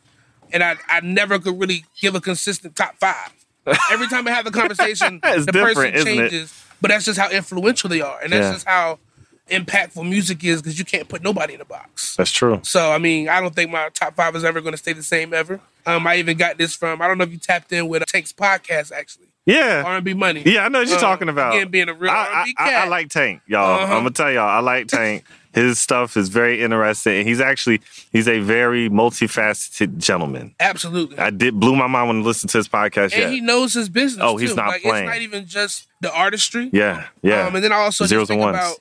And 0.54 0.64
I, 0.64 0.76
I 0.88 1.02
never 1.02 1.38
could 1.40 1.60
really 1.60 1.84
give 2.00 2.16
a 2.16 2.22
consistent 2.22 2.76
top 2.78 2.96
five. 2.98 3.34
Every 3.92 4.08
time 4.08 4.26
I 4.28 4.32
have 4.32 4.46
the 4.46 4.52
conversation, 4.52 5.20
the 5.22 5.52
person 5.52 5.94
changes. 6.06 6.54
But 6.80 6.92
that's 6.92 7.04
just 7.06 7.20
how 7.20 7.30
influential 7.30 7.90
they 7.90 8.02
are. 8.02 8.20
And 8.22 8.32
that's 8.32 8.46
Yeah. 8.46 8.54
just 8.54 8.66
how 8.68 9.00
impactful 9.50 10.08
music 10.08 10.44
is 10.44 10.62
because 10.62 10.80
you 10.80 10.86
can't 10.86 11.08
put 11.08 11.22
nobody 11.22 11.54
in 11.54 11.62
a 11.62 11.66
box. 11.66 12.16
That's 12.16 12.32
true. 12.32 12.60
So, 12.64 12.92
I 12.92 12.98
mean, 12.98 13.30
I 13.30 13.40
don't 13.42 13.54
think 13.56 13.72
my 13.72 13.90
top 13.94 14.16
five 14.16 14.36
is 14.36 14.44
ever 14.44 14.62
going 14.62 14.74
to 14.74 14.78
stay 14.78 14.94
the 14.94 15.04
same 15.04 15.34
ever. 15.34 15.60
Um, 15.86 16.08
I 16.08 16.16
even 16.16 16.38
got 16.38 16.58
this 16.58 16.76
from, 16.76 17.02
I 17.02 17.08
don't 17.08 17.18
know 17.18 17.26
if 17.26 17.32
you 17.32 17.38
tapped 17.38 17.72
in 17.74 17.88
with 17.88 18.06
Tank's 18.06 18.32
podcast, 18.34 18.92
actually. 18.92 19.28
Yeah. 19.46 19.84
R&B 19.86 20.14
Money. 20.14 20.42
Yeah, 20.46 20.64
I 20.66 20.70
know 20.70 20.80
what 20.80 20.88
you're 20.88 20.98
Uh, 20.98 21.02
talking 21.02 21.28
about. 21.28 21.54
Again, 21.56 21.68
being 21.68 21.90
a 21.90 21.94
real 21.94 22.10
I, 22.10 22.28
R&B 22.34 22.56
I, 22.58 22.74
I. 22.74 22.86
I 22.86 22.88
like 22.88 23.10
Tank, 23.10 23.42
y'all. 23.46 23.82
Uh-huh. 23.82 23.94
I'm 23.94 24.00
gonna 24.00 24.12
tell 24.12 24.32
y'all, 24.32 24.48
I 24.48 24.60
like 24.60 24.88
Tank. 24.88 25.26
His 25.54 25.78
stuff 25.80 26.16
is 26.18 26.30
very 26.30 26.62
interesting, 26.64 27.20
and 27.20 27.28
he's 27.28 27.42
actually 27.42 27.82
he's 28.14 28.28
a 28.30 28.40
very 28.40 28.90
multifaceted 28.90 29.98
gentleman. 29.98 30.56
Absolutely. 30.60 31.18
I 31.20 31.30
did 31.30 31.60
blew 31.60 31.76
my 31.76 31.88
mind 31.88 32.08
when 32.08 32.18
I 32.22 32.22
listened 32.22 32.50
to 32.52 32.58
his 32.58 32.68
podcast. 32.70 33.12
and 33.14 33.22
Yeah, 33.22 33.30
he 33.30 33.42
knows 33.42 33.74
his 33.74 33.90
business. 33.90 34.24
Oh, 34.26 34.38
he's 34.38 34.52
too. 34.52 34.56
not 34.56 34.68
like, 34.70 34.82
playing. 34.82 35.06
It's 35.06 35.14
not 35.14 35.22
even 35.22 35.46
just 35.46 35.88
the 36.02 36.12
artistry. 36.14 36.70
yeah, 36.74 37.08
yeah. 37.22 37.46
Um, 37.46 37.56
and 37.56 37.64
then 37.64 37.72
I 37.72 37.76
also 37.76 38.06
Zeros 38.06 38.30
and 38.30 38.40
ones. 38.40 38.56
about 38.56 38.78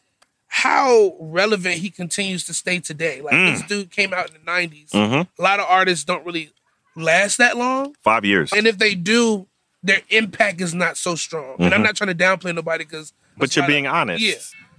how 0.55 1.17
relevant 1.19 1.77
he 1.77 1.89
continues 1.89 2.45
to 2.45 2.53
stay 2.53 2.79
today. 2.79 3.23
Like 3.23 3.33
Mm. 3.35 3.53
this 3.59 3.63
dude 3.67 3.91
came 3.91 4.13
out 4.13 4.29
in 4.29 4.35
the 4.35 4.41
90s. 4.45 4.91
Mhm. 4.91 5.27
A 5.39 5.43
lot 5.43 5.59
of 5.61 5.67
artists 5.67 6.05
don't 6.05 6.27
really 6.27 6.51
last 6.95 7.39
that 7.39 7.57
long. 7.57 7.95
Five 8.05 8.27
years, 8.27 8.53
And 8.53 8.67
if 8.67 8.77
they 8.77 8.95
do, 8.95 9.47
their 9.83 10.03
impact 10.11 10.61
is 10.61 10.75
not 10.75 10.99
so 10.99 11.15
strong. 11.15 11.57
And 11.59 11.73
I'm 11.73 11.83
not 11.83 11.97
trying 11.97 12.15
to 12.15 12.25
downplay 12.25 12.55
nobody 12.55 12.85
because 12.85 13.13
Mm-hmm. 13.13 13.41
but 13.41 13.57
you're 13.57 13.67
being 13.67 13.87
honest. 13.87 14.23
Yeah. 14.23 14.35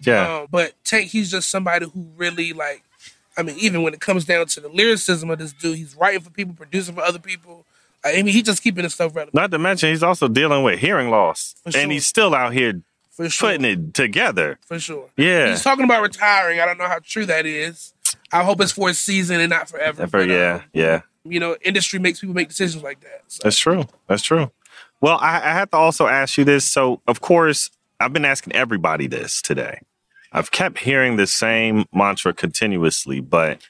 yeah. 0.06 0.36
Um, 0.42 0.48
but 0.52 0.74
Tank, 0.84 1.10
he's 1.10 1.32
just 1.32 1.50
somebody 1.50 1.88
who 1.92 2.08
really 2.16 2.54
like. 2.54 2.84
I 3.36 3.42
mean, 3.42 3.56
even 3.58 3.82
when 3.82 3.96
it 3.96 4.00
comes 4.00 4.26
down 4.26 4.46
to 4.46 4.60
the 4.60 4.70
lyricism 4.70 5.32
of 5.32 5.40
this 5.40 5.54
dude, 5.54 5.76
he's 5.80 5.96
writing 5.96 6.22
for 6.22 6.30
people, 6.30 6.54
producing 6.54 6.94
for 6.94 7.02
other 7.02 7.18
people. 7.18 7.66
I 8.06 8.18
mean, 8.18 8.28
he's 8.28 8.44
just 8.44 8.62
keeping 8.62 8.84
his 8.84 8.94
stuff 8.94 9.16
relevant 9.16 9.34
Not 9.34 9.50
to 9.50 9.58
mention, 9.58 9.90
he's 9.90 10.04
also 10.04 10.28
dealing 10.28 10.62
with 10.62 10.78
hearing 10.78 11.10
loss, 11.10 11.56
sure. 11.72 11.82
and 11.82 11.92
he's 11.92 12.06
still 12.06 12.36
out 12.36 12.54
here 12.54 12.80
for 13.14 13.30
sure. 13.30 13.50
putting 13.50 13.66
it 13.66 13.94
together. 13.94 14.60
for 14.66 14.80
sure. 14.80 15.10
Yeah. 15.16 15.50
He's 15.50 15.64
talking 15.64 15.86
about 15.86 16.02
retiring. 16.02 16.60
I 16.60 16.66
don't 16.66 16.78
know 16.78 16.88
how 16.88 17.00
true 17.04 17.26
that 17.28 17.46
is. 17.46 17.94
I 18.32 18.44
hope 18.44 18.60
it's 18.62 18.72
for 18.72 18.90
a 18.90 18.94
season 18.94 19.40
and 19.40 19.50
not 19.50 19.70
forever. 19.70 20.08
For, 20.08 20.20
But, 20.20 20.30
yeah, 20.30 20.56
um, 20.56 20.62
yeah. 20.74 21.02
you 21.24 21.40
know, 21.40 21.56
industry 21.62 22.00
makes 22.00 22.20
people 22.20 22.36
make 22.36 22.50
decisions 22.50 22.84
like 22.84 23.02
that. 23.02 23.24
So, 23.28 23.42
That's 23.44 23.58
true. 23.58 23.86
That's 24.08 24.24
true. 24.24 24.52
Well, 25.02 25.18
I, 25.22 25.36
I 25.38 25.54
have 25.54 25.70
to 25.72 25.78
also 25.78 26.08
ask 26.08 26.38
you 26.38 26.44
this. 26.44 26.66
So, 26.66 27.02
of 27.08 27.22
course, 27.22 27.70
I've 28.00 28.14
been 28.14 28.26
asking 28.26 28.54
everybody 28.54 29.08
this 29.08 29.42
today. 29.42 29.80
I've 30.32 30.52
kept 30.52 30.80
hearing 30.80 31.18
the 31.18 31.28
same 31.28 31.86
mantra 31.94 32.34
continuously, 32.34 33.20
but 33.20 33.62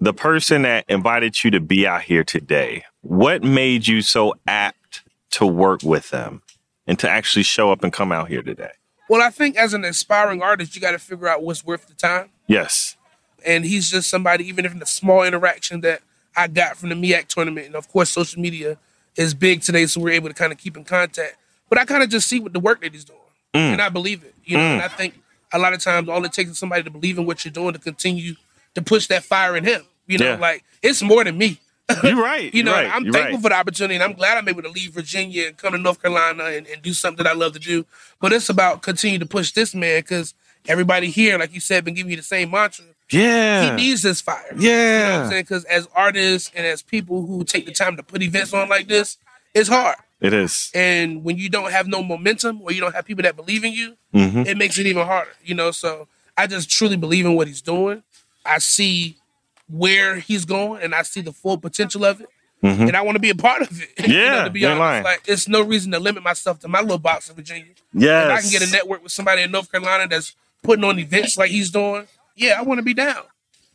the 0.00 0.12
person 0.12 0.62
that 0.62 0.84
invited 0.88 1.42
you 1.42 1.50
to 1.52 1.60
be 1.60 1.86
out 1.86 2.02
here 2.02 2.24
today, 2.24 2.84
what 3.00 3.42
made 3.42 3.86
you 3.86 4.02
so 4.02 4.34
apt 4.46 5.02
to 5.30 5.46
work 5.46 5.82
with 5.82 6.10
them 6.10 6.42
and 6.86 6.98
to 6.98 7.08
actually 7.08 7.44
show 7.44 7.72
up 7.72 7.82
and 7.82 7.92
come 7.92 8.12
out 8.12 8.28
here 8.28 8.42
today? 8.42 8.72
Well, 9.12 9.20
I 9.20 9.28
think 9.28 9.56
as 9.56 9.74
an 9.74 9.84
aspiring 9.84 10.40
artist, 10.40 10.74
you 10.74 10.80
got 10.80 10.92
to 10.92 10.98
figure 10.98 11.28
out 11.28 11.42
what's 11.42 11.62
worth 11.66 11.86
the 11.86 11.92
time. 11.92 12.30
Yes. 12.46 12.96
And 13.44 13.62
he's 13.62 13.90
just 13.90 14.08
somebody, 14.08 14.48
even 14.48 14.64
if 14.64 14.72
in 14.72 14.78
the 14.78 14.86
small 14.86 15.22
interaction 15.22 15.82
that 15.82 16.00
I 16.34 16.46
got 16.48 16.78
from 16.78 16.88
the 16.88 16.94
MEAC 16.94 17.26
tournament, 17.26 17.66
and 17.66 17.76
of 17.76 17.88
course, 17.90 18.08
social 18.08 18.40
media 18.40 18.78
is 19.16 19.34
big 19.34 19.60
today, 19.60 19.84
so 19.84 20.00
we're 20.00 20.14
able 20.14 20.30
to 20.30 20.34
kind 20.34 20.50
of 20.50 20.56
keep 20.56 20.78
in 20.78 20.84
contact. 20.84 21.36
But 21.68 21.76
I 21.78 21.84
kind 21.84 22.02
of 22.02 22.08
just 22.08 22.26
see 22.26 22.40
what 22.40 22.54
the 22.54 22.58
work 22.60 22.80
that 22.80 22.92
he's 22.94 23.04
doing, 23.04 23.18
Mm. 23.54 23.72
and 23.74 23.82
I 23.82 23.90
believe 23.90 24.24
it. 24.24 24.34
You 24.46 24.56
know, 24.56 24.62
Mm. 24.62 24.72
and 24.76 24.82
I 24.82 24.88
think 24.88 25.20
a 25.52 25.58
lot 25.58 25.74
of 25.74 25.80
times 25.80 26.08
all 26.08 26.24
it 26.24 26.32
takes 26.32 26.48
is 26.50 26.56
somebody 26.58 26.82
to 26.82 26.90
believe 26.90 27.18
in 27.18 27.26
what 27.26 27.44
you're 27.44 27.52
doing 27.52 27.74
to 27.74 27.78
continue 27.78 28.36
to 28.74 28.80
push 28.80 29.08
that 29.08 29.24
fire 29.24 29.54
in 29.58 29.64
him. 29.64 29.82
You 30.06 30.16
know, 30.16 30.30
Yeah. 30.30 30.36
like 30.36 30.64
it's 30.80 31.02
more 31.02 31.22
than 31.22 31.36
me. 31.36 31.60
You're 32.02 32.22
right. 32.22 32.52
You 32.54 32.62
know, 32.62 32.72
right, 32.72 32.90
I'm 32.92 33.04
thankful 33.04 33.34
right. 33.34 33.42
for 33.42 33.48
the 33.48 33.54
opportunity, 33.54 33.94
and 33.94 34.02
I'm 34.02 34.12
glad 34.14 34.38
I'm 34.38 34.48
able 34.48 34.62
to 34.62 34.68
leave 34.68 34.92
Virginia 34.92 35.48
and 35.48 35.56
come 35.56 35.72
to 35.72 35.78
North 35.78 36.00
Carolina 36.00 36.44
and, 36.44 36.66
and 36.66 36.82
do 36.82 36.92
something 36.92 37.22
that 37.24 37.30
I 37.30 37.34
love 37.34 37.52
to 37.54 37.58
do. 37.58 37.84
But 38.20 38.32
it's 38.32 38.48
about 38.48 38.82
continue 38.82 39.18
to 39.18 39.26
push 39.26 39.52
this 39.52 39.74
man 39.74 40.00
because 40.00 40.34
everybody 40.68 41.10
here, 41.10 41.38
like 41.38 41.54
you 41.54 41.60
said, 41.60 41.84
been 41.84 41.94
giving 41.94 42.10
you 42.10 42.16
the 42.16 42.22
same 42.22 42.50
mantra. 42.50 42.84
Yeah. 43.10 43.64
He 43.76 43.82
needs 43.82 44.02
this 44.02 44.20
fire. 44.20 44.42
You 44.50 44.54
know 44.54 44.56
what 44.56 44.64
yeah. 44.68 45.22
I'm 45.24 45.30
saying? 45.30 45.42
Because 45.42 45.64
as 45.64 45.88
artists 45.94 46.50
and 46.54 46.66
as 46.66 46.82
people 46.82 47.26
who 47.26 47.44
take 47.44 47.66
the 47.66 47.72
time 47.72 47.96
to 47.96 48.02
put 48.02 48.22
events 48.22 48.54
on 48.54 48.68
like 48.68 48.88
this, 48.88 49.18
it's 49.54 49.68
hard. 49.68 49.96
It 50.20 50.32
is. 50.32 50.70
And 50.72 51.24
when 51.24 51.36
you 51.36 51.48
don't 51.50 51.72
have 51.72 51.88
no 51.88 52.02
momentum 52.02 52.62
or 52.62 52.72
you 52.72 52.80
don't 52.80 52.94
have 52.94 53.04
people 53.04 53.24
that 53.24 53.36
believe 53.36 53.64
in 53.64 53.72
you, 53.72 53.96
Mhm. 54.14 54.46
it 54.46 54.56
makes 54.56 54.78
it 54.78 54.86
even 54.86 55.04
harder. 55.04 55.32
You 55.44 55.54
know, 55.54 55.72
so 55.72 56.08
I 56.38 56.46
just 56.46 56.70
truly 56.70 56.96
believe 56.96 57.26
in 57.26 57.34
what 57.34 57.48
he's 57.48 57.60
doing. 57.60 58.02
I 58.46 58.58
see 58.58 59.16
where 59.72 60.16
he's 60.16 60.44
going 60.44 60.82
and 60.82 60.94
I 60.94 61.02
see 61.02 61.20
the 61.20 61.32
full 61.32 61.58
potential 61.58 62.04
of 62.04 62.20
it. 62.20 62.28
Mhm. 62.62 62.88
And 62.88 62.96
I 62.96 63.00
want 63.00 63.16
to 63.16 63.20
be 63.20 63.30
a 63.30 63.34
part 63.34 63.62
of 63.62 63.68
it. 63.82 63.88
you 64.06 64.08
know, 64.08 64.14
Yeah, 64.14 64.44
to 64.44 64.50
be 64.50 64.64
honest. 64.64 64.78
lying. 64.78 65.04
Like 65.04 65.22
it's 65.26 65.48
no 65.48 65.62
reason 65.62 65.90
to 65.92 65.98
limit 65.98 66.22
myself 66.22 66.60
to 66.60 66.68
my 66.68 66.80
little 66.80 66.98
box 66.98 67.28
in 67.28 67.34
Virginia. 67.34 67.72
Yeah, 67.92 68.26
If 68.32 68.38
I 68.38 68.40
can 68.42 68.50
get 68.50 68.62
a 68.62 68.70
network 68.70 69.02
with 69.02 69.10
somebody 69.12 69.42
in 69.42 69.50
North 69.50 69.70
Carolina 69.72 70.06
that's 70.08 70.34
putting 70.62 70.84
on 70.84 70.98
events 71.00 71.36
like 71.36 71.50
he's 71.50 71.70
doing, 71.70 72.06
yeah, 72.36 72.56
I 72.58 72.62
want 72.62 72.78
to 72.78 72.84
be 72.84 72.94
down. 72.94 73.22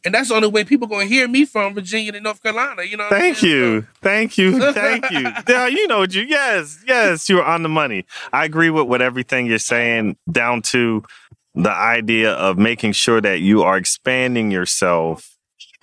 And 0.05 0.13
that's 0.13 0.29
the 0.29 0.35
only 0.35 0.47
way 0.47 0.63
people 0.63 0.87
gonna 0.87 1.05
hear 1.05 1.27
me 1.27 1.43
from 1.43 1.73
Virginia 1.73 2.13
to 2.13 2.21
North 2.21 2.41
Carolina. 2.41 2.83
You 2.83 2.95
know. 2.95 3.09
Thank 3.09 3.43
you. 3.43 3.85
Thank 4.01 4.37
you. 4.37 4.71
Thank 4.71 5.09
you. 5.11 5.31
Yeah, 5.49 5.67
you 5.67 5.85
know 5.87 5.99
what 5.99 6.13
you 6.13 6.21
yes, 6.21 6.79
yes, 6.87 7.27
you're 7.27 7.43
on 7.43 7.63
the 7.63 7.69
money. 7.69 8.05
I 8.31 8.45
agree 8.45 8.69
with 8.69 8.85
what 8.87 9.01
everything 9.01 9.47
you're 9.47 9.57
saying, 9.59 10.15
down 10.31 10.61
to 10.73 11.03
the 11.55 11.71
idea 11.71 12.31
of 12.33 12.57
making 12.57 12.93
sure 12.93 13.19
that 13.19 13.39
you 13.41 13.63
are 13.63 13.75
expanding 13.75 14.49
yourself 14.51 15.35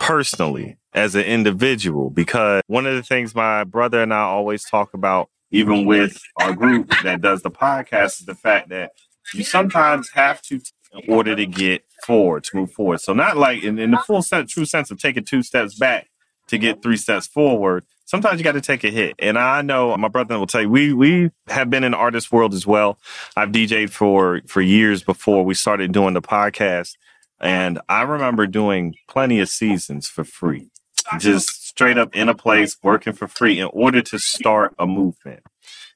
personally 0.04 0.76
as 0.92 1.14
an 1.14 1.24
individual. 1.24 2.10
Because 2.10 2.62
one 2.66 2.86
of 2.86 2.94
the 2.94 3.02
things 3.02 3.34
my 3.34 3.64
brother 3.64 4.02
and 4.02 4.12
I 4.12 4.20
always 4.20 4.64
talk 4.64 4.94
about, 4.94 5.30
even 5.50 5.86
with 5.86 6.20
our 6.40 6.52
group 6.52 6.92
that 7.02 7.20
does 7.20 7.42
the 7.42 7.50
podcast, 7.50 8.20
is 8.20 8.26
the 8.26 8.34
fact 8.34 8.68
that 8.70 8.92
you 9.34 9.44
sometimes 9.44 10.10
have 10.10 10.42
to 10.42 10.60
in 10.94 11.12
order 11.12 11.34
to 11.34 11.46
get 11.46 11.84
forward, 12.04 12.44
to 12.44 12.56
move 12.56 12.72
forward. 12.72 13.00
So 13.00 13.12
not 13.12 13.36
like 13.36 13.62
in, 13.62 13.78
in 13.78 13.90
the 13.90 13.98
full 13.98 14.22
sense, 14.22 14.52
true 14.52 14.64
sense 14.64 14.90
of 14.90 14.98
taking 14.98 15.24
two 15.24 15.42
steps 15.42 15.76
back 15.76 16.08
to 16.48 16.58
get 16.58 16.82
three 16.82 16.96
steps 16.96 17.26
forward. 17.26 17.84
Sometimes 18.06 18.38
you 18.38 18.44
got 18.44 18.52
to 18.52 18.60
take 18.60 18.84
a 18.84 18.90
hit. 18.90 19.14
And 19.18 19.38
I 19.38 19.62
know 19.62 19.96
my 19.96 20.08
brother 20.08 20.38
will 20.38 20.46
tell 20.46 20.62
you, 20.62 20.68
we 20.68 20.92
we 20.92 21.30
have 21.48 21.70
been 21.70 21.84
in 21.84 21.92
the 21.92 21.98
artist 21.98 22.30
world 22.30 22.54
as 22.54 22.66
well. 22.66 22.98
I've 23.36 23.48
DJed 23.48 23.90
for 23.90 24.42
for 24.46 24.60
years 24.60 25.02
before 25.02 25.44
we 25.44 25.54
started 25.54 25.92
doing 25.92 26.14
the 26.14 26.22
podcast. 26.22 26.96
And 27.40 27.80
I 27.88 28.02
remember 28.02 28.46
doing 28.46 28.94
plenty 29.08 29.40
of 29.40 29.48
seasons 29.48 30.08
for 30.08 30.24
free. 30.24 30.70
Just 31.18 31.68
straight 31.68 31.98
up 31.98 32.14
in 32.16 32.28
a 32.28 32.34
place 32.34 32.76
working 32.82 33.12
for 33.12 33.28
free 33.28 33.58
in 33.60 33.68
order 33.72 34.00
to 34.00 34.18
start 34.18 34.74
a 34.78 34.86
movement. 34.86 35.42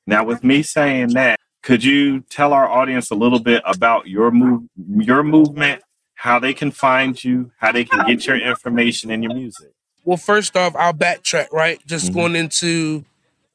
Now 0.07 0.25
with 0.25 0.45
me 0.45 0.62
saying 0.62 1.11
that, 1.14 1.38
could 1.62 1.83
you 1.83 2.21
tell 2.30 2.52
our 2.52 2.68
audience 2.68 3.11
a 3.11 3.14
little 3.14 3.40
bit 3.40 3.62
about 3.64 4.07
your 4.07 4.30
move 4.30 4.62
your 4.97 5.23
movement, 5.23 5.83
how 6.14 6.38
they 6.38 6.52
can 6.52 6.71
find 6.71 7.23
you, 7.23 7.50
how 7.59 7.73
they 7.73 7.85
can 7.85 8.07
get 8.07 8.26
your 8.26 8.37
information 8.38 9.11
and 9.11 9.23
your 9.23 9.35
music? 9.35 9.71
Well, 10.04 10.16
first 10.16 10.57
off, 10.57 10.75
I'll 10.76 10.92
backtrack. 10.95 11.52
Right, 11.52 11.78
just 11.87 12.11
Mhm. 12.11 12.14
going 12.14 12.37
into 12.37 13.04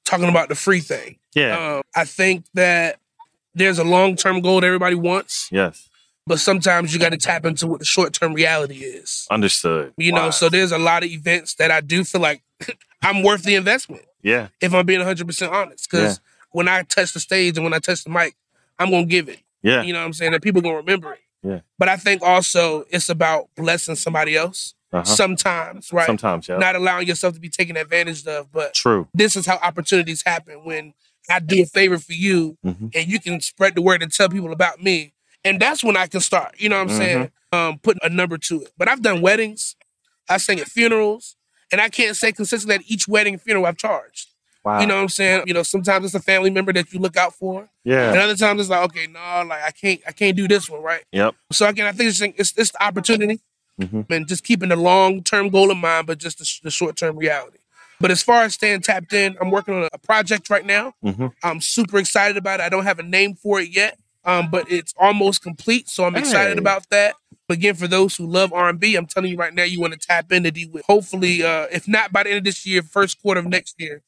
talking 0.05 0.29
about 0.29 0.49
the 0.49 0.55
free 0.55 0.79
thing. 0.79 1.17
Yeah. 1.33 1.75
Um, 1.77 1.81
I 1.95 2.05
think 2.05 2.45
that 2.53 2.99
there's 3.55 3.79
a 3.79 3.83
long 3.83 4.15
term 4.15 4.41
goal 4.41 4.61
that 4.61 4.67
everybody 4.67 4.95
wants, 4.95 5.49
yes. 5.51 5.89
But 6.25 6.39
sometimes 6.39 6.93
you 6.93 6.99
got 6.99 7.09
to 7.11 7.17
tap 7.17 7.45
into 7.45 7.67
what 7.67 7.79
the 7.79 7.85
short 7.85 8.13
term 8.13 8.33
reality 8.33 8.77
is. 8.77 9.27
Understood. 9.29 9.93
You 9.97 10.11
know, 10.11 10.29
so 10.31 10.49
there's 10.49 10.71
a 10.71 10.77
lot 10.77 11.03
of 11.03 11.09
events 11.09 11.55
that 11.55 11.71
I 11.71 11.81
do 11.81 12.03
feel 12.03 12.21
like 12.21 12.41
I'm 13.01 13.23
worth 13.23 13.43
the 13.43 13.55
investment. 13.55 14.05
yeah. 14.21 14.47
If 14.61 14.73
I'm 14.73 14.85
being 14.85 14.99
100 14.99 15.25
percent 15.27 15.51
honest, 15.53 15.89
because 15.89 16.19
when 16.51 16.67
I 16.67 16.83
touch 16.83 17.13
the 17.13 17.19
stage 17.19 17.57
and 17.57 17.63
when 17.63 17.73
I 17.73 17.79
touch 17.79 18.03
the 18.03 18.09
mic, 18.09 18.35
I'm 18.79 18.89
gonna 18.91 19.05
give 19.05 19.27
it. 19.29 19.39
Yeah. 19.61 19.81
You 19.81 19.93
know 19.93 19.99
what 19.99 20.05
I'm 20.05 20.13
saying? 20.13 20.33
And 20.33 20.41
people 20.41 20.61
gonna 20.61 20.77
remember 20.77 21.13
it. 21.13 21.19
Yeah. 21.41 21.59
But 21.77 21.89
I 21.89 21.97
think 21.97 22.21
also 22.21 22.85
it's 22.89 23.09
about 23.09 23.49
blessing 23.55 23.95
somebody 23.95 24.35
else 24.37 24.75
Uh-huh. 24.93 25.03
sometimes, 25.03 25.91
right? 25.91 26.05
Sometimes, 26.05 26.47
yeah. 26.47 26.57
Not 26.57 26.75
allowing 26.75 27.07
yourself 27.07 27.33
to 27.33 27.39
be 27.39 27.49
taken 27.49 27.75
advantage 27.75 28.25
of, 28.27 28.51
but 28.51 28.73
True. 28.73 29.07
this 29.13 29.35
is 29.35 29.45
how 29.45 29.57
opportunities 29.61 30.23
happen 30.25 30.63
when 30.63 30.93
I 31.29 31.39
do 31.39 31.61
a 31.63 31.65
favor 31.65 31.97
for 31.97 32.13
you 32.13 32.57
Mhm. 32.65 32.91
and 32.95 33.07
you 33.07 33.19
can 33.19 33.41
spread 33.41 33.75
the 33.75 33.81
word 33.81 34.03
and 34.03 34.11
tell 34.11 34.29
people 34.29 34.51
about 34.53 34.81
me. 34.83 35.12
And 35.45 35.59
that's 35.59 35.83
when 35.83 35.97
I 35.97 36.07
can 36.07 36.21
start, 36.21 36.55
you 36.57 36.69
know 36.69 36.77
what 36.83 36.91
I'm 36.91 36.97
saying? 36.97 37.31
Um, 37.51 37.79
putting 37.79 37.99
a 38.03 38.09
number 38.09 38.37
to 38.37 38.61
it. 38.61 38.71
But 38.77 38.87
I've 38.87 39.01
done 39.01 39.21
weddings, 39.21 39.75
I 40.29 40.37
sang 40.37 40.59
at 40.59 40.67
funerals, 40.67 41.35
and 41.71 41.81
I 41.81 41.89
can't 41.89 42.15
say 42.15 42.31
consistently 42.31 42.75
at 42.75 42.81
each 42.87 43.07
wedding 43.07 43.33
and 43.33 43.41
funeral 43.41 43.65
I've 43.65 43.77
charged. 43.77 44.29
Wow. 44.63 44.79
You 44.79 44.87
know 44.87 44.95
what 44.95 45.01
I'm 45.01 45.09
saying? 45.09 45.43
You 45.45 45.53
know, 45.53 45.63
sometimes 45.63 46.05
it's 46.05 46.15
a 46.15 46.21
family 46.21 46.49
member 46.49 46.71
that 46.71 46.93
you 46.93 46.99
look 46.99 47.17
out 47.17 47.33
for. 47.33 47.69
Yeah. 47.83 48.11
And 48.11 48.17
other 48.19 48.35
times 48.37 48.61
it's 48.61 48.69
like, 48.69 48.83
okay, 48.85 49.07
no, 49.07 49.19
like 49.45 49.61
I 49.61 49.71
can't 49.71 49.99
I 50.07 50.13
can't 50.13 50.37
do 50.37 50.47
this 50.47 50.69
one, 50.69 50.81
right? 50.81 51.03
Yep. 51.11 51.35
So 51.51 51.67
again, 51.67 51.85
I 51.85 51.91
think 51.91 52.09
it's 52.09 52.21
it's, 52.21 52.53
it's 52.57 52.71
the 52.71 52.83
opportunity 52.83 53.41
Mhm. 53.81 54.05
and 54.11 54.27
just 54.27 54.43
keeping 54.43 54.69
the 54.69 54.75
long 54.75 55.23
term 55.23 55.49
goal 55.49 55.69
in 55.71 55.79
mind, 55.79 56.05
but 56.07 56.19
just 56.19 56.37
the, 56.37 56.49
the 56.63 56.71
short 56.71 56.95
term 56.95 57.17
reality. 57.17 57.57
But 57.99 58.11
as 58.11 58.21
far 58.23 58.43
as 58.43 58.53
staying 58.53 58.81
tapped 58.81 59.11
in, 59.13 59.35
I'm 59.41 59.49
working 59.51 59.73
on 59.73 59.89
a 59.91 59.97
project 59.97 60.49
right 60.49 60.65
now. 60.65 60.93
Mhm. 61.03 61.33
I'm 61.43 61.59
super 61.59 61.97
excited 61.97 62.37
about 62.37 62.59
it. 62.61 62.63
I 62.63 62.69
don't 62.69 62.83
have 62.83 62.99
a 62.99 63.03
name 63.03 63.33
for 63.35 63.59
it 63.59 63.69
yet, 63.69 63.97
um, 64.25 64.49
but 64.51 64.69
it's 64.71 64.93
almost 64.97 65.41
complete, 65.41 65.89
so 65.89 66.05
I'm 66.05 66.15
excited 66.15 66.53
Hey. 66.57 66.59
about 66.59 66.89
that. 66.89 67.15
But 67.47 67.57
again, 67.57 67.75
for 67.75 67.87
those 67.87 68.15
who 68.15 68.25
love 68.25 68.53
R&B, 68.53 68.95
I'm 68.95 69.05
telling 69.05 69.31
you 69.31 69.37
right 69.37 69.53
now, 69.53 69.63
you 69.63 69.79
want 69.81 69.93
to 69.93 69.99
tap 69.99 70.31
into 70.31 70.49
D. 70.51 70.65
Will 70.65 70.81
hopefully, 70.87 71.43
uh, 71.43 71.67
if 71.71 71.87
not 71.87 72.11
by 72.13 72.23
the 72.23 72.29
end 72.29 72.37
of 72.39 72.43
this 72.45 72.65
year, 72.65 72.81
first 72.81 73.21
quarter 73.21 73.39
of 73.41 73.45
next 73.47 73.75
year, 73.79 74.01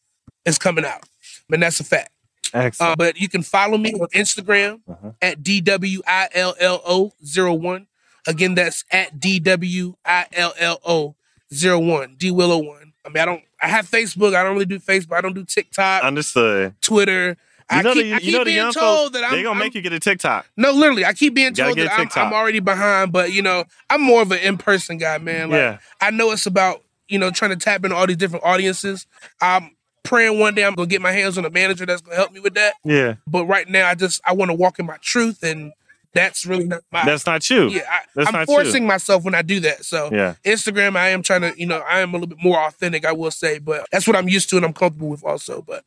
it's 0.46 0.58
coming 0.58 0.86
out. 0.86 1.04
But 1.50 1.60
that's 1.60 1.80
a 1.80 1.84
fact. 1.84 2.12
Excellent. 2.54 2.94
Uh, 2.94 2.96
but 2.96 3.18
you 3.20 3.28
can 3.28 3.44
follow 3.44 3.78
me 3.78 3.92
on 3.94 4.08
Instagram 4.16 4.80
Uh-huh. 4.88 5.12
at 5.22 5.44
DWILLO01. 5.44 7.86
Again, 8.28 8.56
that's 8.56 8.84
at 8.92 9.20
DWILLO01, 9.20 12.18
D 12.18 12.32
Willow 12.32 12.58
one. 12.64 12.94
I 13.06 13.10
mean, 13.10 13.18
I 13.18 13.26
don't, 13.26 13.44
I 13.62 13.68
have 13.68 13.88
Facebook. 13.90 14.36
I 14.36 14.44
don't 14.44 14.54
really 14.54 14.66
do 14.66 14.80
Facebook. 14.80 15.14
I 15.16 15.22
don't 15.22 15.36
do 15.36 15.44
TikTok, 15.46 16.04
Understood. 16.04 16.74
Twitter. 16.82 17.38
You 17.72 17.78
I 17.80 17.82
know 17.82 17.94
keep, 17.94 18.04
the 18.04 18.14
I 18.14 18.16
you 18.18 18.20
keep 18.22 18.32
know 18.34 18.40
the 18.40 18.46
being 18.46 18.56
young 18.58 18.74
told 18.74 18.98
folks, 19.00 19.14
that 19.14 19.24
I'm, 19.26 19.32
they 19.32 19.38
gonna 19.44 19.50
I'm- 19.50 19.60
make 19.60 19.74
you 19.76 19.82
get 19.82 19.92
a 19.94 20.00
TikTok. 20.00 20.46
no, 20.56 20.72
literally, 20.72 21.04
I 21.04 21.14
keep 21.14 21.34
being 21.34 21.54
told 21.54 21.78
that 21.78 21.92
I'm, 21.92 22.08
I'm 22.16 22.32
already 22.34 22.60
behind, 22.60 23.12
but 23.12 23.32
you 23.34 23.42
know, 23.42 23.64
I'm 23.90 24.02
more 24.02 24.22
of 24.22 24.32
an 24.32 24.40
in 24.40 24.58
person 24.58 24.98
guy, 25.00 25.18
man. 25.18 25.50
Like, 25.50 25.58
Yeah. 25.58 25.78
I 26.00 26.12
know 26.12 26.32
it's 26.32 26.46
about 26.46 26.84
you 27.08 27.18
know 27.18 27.32
trying 27.32 27.52
to 27.52 27.58
tap 27.58 27.84
into 27.84 27.96
all 27.96 28.06
these 28.06 28.18
different 28.18 28.46
audiences. 28.46 29.08
I'm 29.42 29.72
praying 30.04 30.40
one 30.40 30.54
day 30.54 30.64
I'm 30.64 30.76
gonna 30.76 30.88
get 30.88 31.02
my 31.02 31.12
hands 31.12 31.38
on 31.40 31.46
a 31.46 31.50
manager 31.50 31.88
that's 31.88 32.02
gonna 32.02 32.16
help 32.16 32.32
me 32.32 32.40
with 32.40 32.54
that. 32.54 32.76
Yeah. 32.84 33.16
But 33.26 33.46
right 33.46 33.68
now, 33.68 33.88
I 33.90 33.96
just 33.96 34.22
I 34.26 34.34
want 34.34 34.50
to 34.50 34.56
walk 34.56 34.78
in 34.78 34.86
my 34.86 34.98
truth, 35.02 35.42
and 35.42 35.74
that's 36.16 36.46
really 36.48 36.66
not 36.66 36.82
my. 36.92 37.06
That's 37.06 37.28
not 37.28 37.48
you. 37.50 37.70
yeah, 37.70 37.82
I, 37.88 38.00
that's 38.16 38.34
I'm 38.34 38.46
forcing 38.48 38.82
you. 38.84 38.88
myself 38.88 39.24
when 39.24 39.36
I 39.36 39.44
do 39.44 39.60
that. 39.60 39.86
So 39.86 40.10
Yeah. 40.12 40.34
Instagram, 40.44 40.96
I 40.96 41.10
am 41.10 41.22
trying 41.22 41.42
to, 41.42 41.54
you 41.56 41.68
know, 41.68 41.80
I 41.88 42.00
am 42.00 42.10
a 42.10 42.14
little 42.14 42.28
bit 42.28 42.40
more 42.42 42.60
authentic, 42.66 43.06
I 43.06 43.12
will 43.12 43.30
say, 43.30 43.60
but 43.60 43.86
that's 43.92 44.08
what 44.08 44.16
I'm 44.16 44.28
used 44.28 44.50
to 44.50 44.56
and 44.56 44.66
I'm 44.66 44.74
comfortable 44.74 45.10
with 45.10 45.24
also. 45.24 45.62
But 45.62 45.84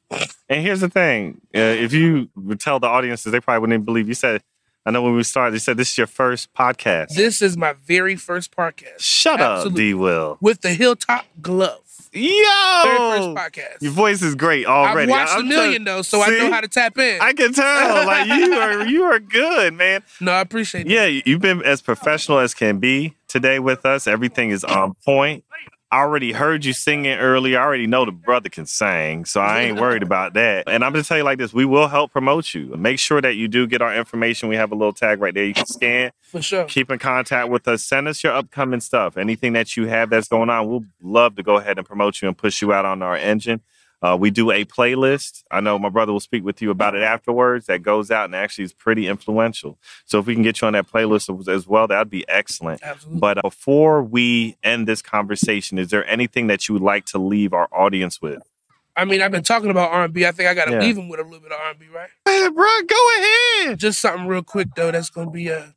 And 0.49 0.62
here's 0.62 0.80
the 0.80 0.88
thing: 0.88 1.40
uh, 1.56 1.58
if 1.58 1.92
you 1.92 2.28
would 2.37 2.61
tell 2.61 2.78
the 2.78 2.87
audiences, 2.87 3.32
they 3.32 3.40
probably 3.40 3.61
wouldn't 3.62 3.85
believe 3.85 4.06
you 4.06 4.14
said. 4.14 4.42
I 4.87 4.90
know 4.90 5.02
when 5.02 5.14
we 5.16 5.23
started, 5.23 5.52
they 5.54 5.58
said 5.58 5.76
this 5.76 5.90
is 5.90 5.99
your 5.99 6.06
first 6.06 6.54
podcast. 6.54 7.08
this 7.08 7.42
is 7.42 7.58
my 7.58 7.75
very 7.85 8.16
first 8.16 8.56
podcast 8.56 9.00
Shut 9.00 9.38
up, 9.40 9.75
D. 9.75 9.92
Will. 9.92 10.38
with 10.40 10.62
the 10.62 10.70
Hilltop 10.70 11.26
Glove. 11.42 11.80
Yo, 12.18 12.82
Very 12.84 12.98
first 12.98 13.28
podcast. 13.30 13.80
your 13.82 13.92
voice 13.92 14.22
is 14.22 14.34
great 14.34 14.66
already. 14.66 15.02
I've 15.12 15.18
watched 15.18 15.32
I- 15.32 15.40
a 15.40 15.42
million 15.42 15.84
tell- 15.84 15.96
though, 15.96 16.02
so 16.02 16.22
I 16.22 16.28
know 16.30 16.50
how 16.50 16.60
to 16.60 16.68
tap 16.68 16.98
in. 16.98 17.20
I 17.20 17.32
can 17.32 17.52
tell. 17.52 18.06
Like 18.08 18.26
you 18.26 18.52
are, 18.54 18.87
you 18.87 19.02
are 19.04 19.18
good, 19.18 19.75
man. 19.75 20.02
no, 20.20 20.32
I 20.32 20.40
appreciate 20.40 20.87
it. 20.87 20.90
Yeah, 20.90 21.06
you've 21.06 21.40
been 21.40 21.62
as 21.62 21.82
professional 21.82 22.38
as 22.38 22.54
can 22.54 22.78
be 22.78 23.14
today 23.28 23.58
with 23.58 23.84
us. 23.84 24.06
Everything 24.06 24.50
is 24.50 24.64
on 24.64 24.94
point. 25.04 25.44
I 25.90 26.00
already 26.00 26.33
heard 26.33 26.66
you 26.66 26.75
singing 26.75 27.18
earlier. 27.18 27.59
I 27.59 27.62
already 27.62 27.87
know 27.87 28.04
the 28.04 28.12
brother 28.12 28.50
can 28.50 28.66
sing, 28.66 29.25
so 29.25 29.40
I 29.40 29.62
ain't 29.62 29.80
worried 29.80 30.02
about 30.09 30.35
that. 30.35 30.68
And 30.68 30.85
I'm 30.85 30.92
just 30.92 31.09
tell 31.09 31.16
you 31.16 31.25
like 31.25 31.38
this: 31.38 31.54
we 31.54 31.64
will 31.64 31.88
help 31.88 32.12
promote 32.12 32.52
you. 32.52 32.66
Make 32.76 32.99
sure 32.99 33.23
that 33.23 33.37
you 33.37 33.49
do 33.49 33.66
get 33.66 33.80
our 33.80 33.95
information. 33.95 34.50
We 34.50 34.57
have 34.57 34.71
a 34.71 34.75
little 34.75 34.92
tag 34.92 35.21
right 35.21 35.33
there 35.33 35.45
you 35.45 35.54
can 35.54 35.66
scan. 35.66 36.11
for 36.21 36.42
sure. 36.42 36.64
Keep 36.64 36.90
in 36.90 36.99
contact 36.99 37.49
with 37.49 37.66
us. 37.68 37.83
Send 37.83 38.07
us 38.07 38.23
your 38.23 38.35
upcoming 38.35 38.80
stuff. 38.80 39.16
Anything 39.16 39.54
that 39.54 39.76
you 39.76 39.87
have 39.87 40.11
that's 40.11 40.28
going 40.28 40.50
on, 40.50 40.68
we'll 40.68 40.85
love 41.00 41.37
to 41.37 41.42
go 41.42 41.57
ahead 41.57 41.78
and 41.78 41.87
promote 41.87 42.21
you 42.21 42.28
and 42.28 42.37
push 42.37 42.61
you 42.61 42.73
out 42.73 42.85
on 42.85 43.02
our 43.02 43.16
engine. 43.16 43.62
Uh, 44.00 44.16
we 44.18 44.30
do 44.30 44.50
a 44.52 44.64
playlist. 44.64 45.42
I 45.50 45.60
know 45.60 45.78
my 45.78 45.88
brother 45.88 46.12
will 46.12 46.20
speak 46.20 46.44
with 46.44 46.62
you 46.62 46.70
about 46.70 46.94
it 46.94 47.02
afterwards. 47.02 47.66
That 47.66 47.82
goes 47.82 48.10
out 48.10 48.26
and 48.26 48.34
actually 48.36 48.64
is 48.64 48.72
pretty 48.72 49.06
influential. 49.08 49.78
So 50.04 50.18
if 50.20 50.26
we 50.26 50.34
can 50.34 50.42
get 50.42 50.60
you 50.60 50.66
on 50.68 50.74
that 50.74 50.86
playlist 50.90 51.36
as- 51.40 51.48
as 51.48 51.66
well, 51.66 51.86
that'd 51.88 52.08
be 52.10 52.28
excellent. 52.28 52.80
Absolutely. 52.82 53.18
But 53.20 53.38
uh, 53.38 53.42
before 53.42 54.02
we 54.02 54.56
end 54.62 54.86
this 54.86 55.02
conversation, 55.02 55.78
is 55.78 55.88
there 55.90 56.06
anything 56.08 56.46
that 56.46 56.68
you 56.68 56.74
would 56.74 56.82
like 56.82 57.06
to 57.06 57.18
leave 57.18 57.52
our 57.52 57.68
audience 57.72 58.22
with? 58.22 58.42
I 58.96 59.04
mean, 59.04 59.22
I've 59.22 59.30
been 59.30 59.44
talking 59.44 59.70
about 59.70 59.92
R&B. 59.92 60.26
I 60.26 60.32
think 60.32 60.48
I 60.48 60.54
got 60.54 60.64
to 60.66 60.72
Yeah. 60.72 60.80
leave 60.80 60.96
him 60.98 61.08
with 61.08 61.20
a 61.20 61.22
little 61.22 61.38
bit 61.40 61.52
of 61.52 61.58
R&B, 61.60 61.86
right? 61.94 62.08
Hey, 62.24 62.48
bro, 62.52 62.66
go 62.86 63.08
ahead. 63.18 63.78
Just 63.78 64.00
something 64.00 64.26
real 64.26 64.42
quick 64.42 64.68
though. 64.74 64.90
That's 64.90 65.10
gonna 65.10 65.30
be 65.30 65.48
a. 65.48 65.74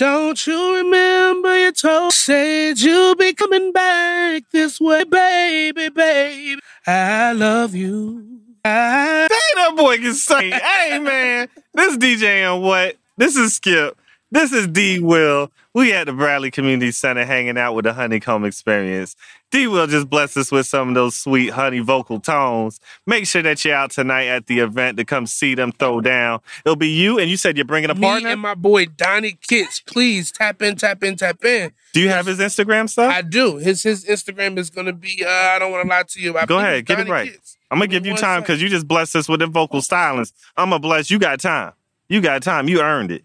Don't 0.00 0.46
you 0.46 0.76
remember 0.76 1.54
you 1.60 1.72
told 1.72 2.14
said 2.14 2.80
you'll 2.80 3.14
be 3.16 3.34
coming 3.34 3.70
back 3.70 4.44
this 4.50 4.80
way, 4.80 5.04
baby, 5.04 5.90
baby. 5.90 6.58
I 6.86 7.32
love 7.32 7.74
you. 7.74 8.40
I 8.64 9.28
that 9.28 9.76
boy 9.76 9.98
can 9.98 10.14
sing. 10.14 10.52
hey, 10.52 10.98
man, 11.00 11.48
this 11.74 11.98
DJ 11.98 12.50
and 12.50 12.62
what? 12.62 12.96
This 13.18 13.36
is 13.36 13.52
Skip. 13.52 13.98
This 14.32 14.52
is 14.52 14.68
D 14.68 15.00
Will. 15.00 15.50
We 15.74 15.92
at 15.92 16.04
the 16.06 16.12
Bradley 16.12 16.52
Community 16.52 16.92
Center 16.92 17.24
hanging 17.24 17.58
out 17.58 17.74
with 17.74 17.84
the 17.84 17.92
Honeycomb 17.92 18.44
Experience. 18.44 19.16
D 19.50 19.66
Will 19.66 19.88
just 19.88 20.08
blessed 20.08 20.36
us 20.36 20.52
with 20.52 20.66
some 20.66 20.90
of 20.90 20.94
those 20.94 21.16
sweet 21.16 21.50
honey 21.50 21.80
vocal 21.80 22.20
tones. 22.20 22.78
Make 23.08 23.26
sure 23.26 23.42
that 23.42 23.64
you're 23.64 23.74
out 23.74 23.90
tonight 23.90 24.26
at 24.26 24.46
the 24.46 24.60
event 24.60 24.98
to 24.98 25.04
come 25.04 25.26
see 25.26 25.56
them 25.56 25.72
throw 25.72 26.00
down. 26.00 26.40
It'll 26.64 26.76
be 26.76 26.90
you, 26.90 27.18
and 27.18 27.28
you 27.28 27.36
said 27.36 27.56
you're 27.56 27.64
bringing 27.64 27.90
a 27.90 27.94
me 27.94 28.02
partner. 28.02 28.28
and 28.28 28.40
my 28.40 28.54
boy 28.54 28.86
Donnie 28.86 29.36
Kitts. 29.48 29.80
Please 29.80 30.30
tap 30.30 30.62
in, 30.62 30.76
tap 30.76 31.02
in, 31.02 31.16
tap 31.16 31.44
in. 31.44 31.72
Do 31.92 32.00
you 32.00 32.10
have 32.10 32.26
his 32.26 32.38
Instagram 32.38 32.88
stuff? 32.88 33.12
I 33.12 33.22
do. 33.22 33.56
His 33.56 33.82
his 33.82 34.04
Instagram 34.04 34.58
is 34.58 34.70
gonna 34.70 34.92
be. 34.92 35.24
Uh, 35.26 35.28
I 35.28 35.58
don't 35.58 35.72
want 35.72 35.82
to 35.82 35.88
lie 35.88 36.04
to 36.06 36.20
you. 36.20 36.38
I 36.38 36.46
Go 36.46 36.58
ahead, 36.58 36.86
get 36.86 37.00
it 37.00 37.08
right. 37.08 37.32
Kitts. 37.32 37.56
I'm 37.68 37.78
gonna 37.78 37.88
give 37.88 38.06
you 38.06 38.16
time 38.16 38.42
because 38.42 38.62
you 38.62 38.68
just 38.68 38.86
blessed 38.86 39.16
us 39.16 39.28
with 39.28 39.40
the 39.40 39.48
vocal 39.48 39.80
stylings. 39.80 40.32
I'm 40.56 40.70
gonna 40.70 40.78
bless 40.78 41.10
you. 41.10 41.18
Got 41.18 41.40
time. 41.40 41.72
You 42.08 42.20
got 42.20 42.44
time. 42.44 42.68
You 42.68 42.80
earned 42.80 43.10
it. 43.10 43.24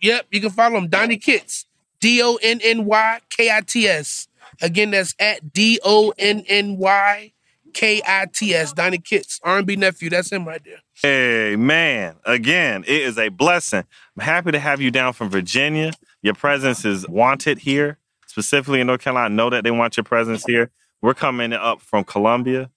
Yep, 0.00 0.26
you 0.30 0.40
can 0.40 0.50
follow 0.50 0.78
him, 0.78 0.88
Donnie 0.88 1.16
Kitts. 1.16 1.66
D 2.00 2.22
O 2.22 2.38
N 2.42 2.60
N 2.64 2.86
Y 2.86 3.20
K 3.28 3.50
I 3.54 3.60
T 3.60 3.86
S. 3.86 4.26
Again, 4.62 4.90
that's 4.90 5.14
at 5.18 5.52
D 5.52 5.78
O 5.84 6.12
N 6.18 6.44
N 6.48 6.78
Y 6.78 7.32
K 7.74 8.00
I 8.06 8.26
T 8.32 8.54
S. 8.54 8.72
Donnie 8.72 8.98
Kitts, 8.98 9.38
R&B 9.44 9.76
nephew. 9.76 10.08
That's 10.10 10.32
him 10.32 10.46
right 10.48 10.62
there. 10.64 10.78
Hey, 11.02 11.56
man. 11.56 12.16
Again, 12.24 12.84
it 12.86 13.02
is 13.02 13.18
a 13.18 13.28
blessing. 13.28 13.84
I'm 14.16 14.24
happy 14.24 14.50
to 14.52 14.58
have 14.58 14.80
you 14.80 14.90
down 14.90 15.12
from 15.12 15.28
Virginia. 15.30 15.92
Your 16.22 16.34
presence 16.34 16.84
is 16.84 17.06
wanted 17.08 17.58
here, 17.58 17.98
specifically 18.26 18.80
in 18.80 18.86
North 18.86 19.02
Carolina. 19.02 19.26
I 19.26 19.28
know 19.28 19.50
that 19.50 19.64
they 19.64 19.70
want 19.70 19.96
your 19.96 20.04
presence 20.04 20.44
here. 20.44 20.70
We're 21.02 21.14
coming 21.14 21.52
up 21.52 21.80
from 21.80 22.04
Columbia. 22.04 22.70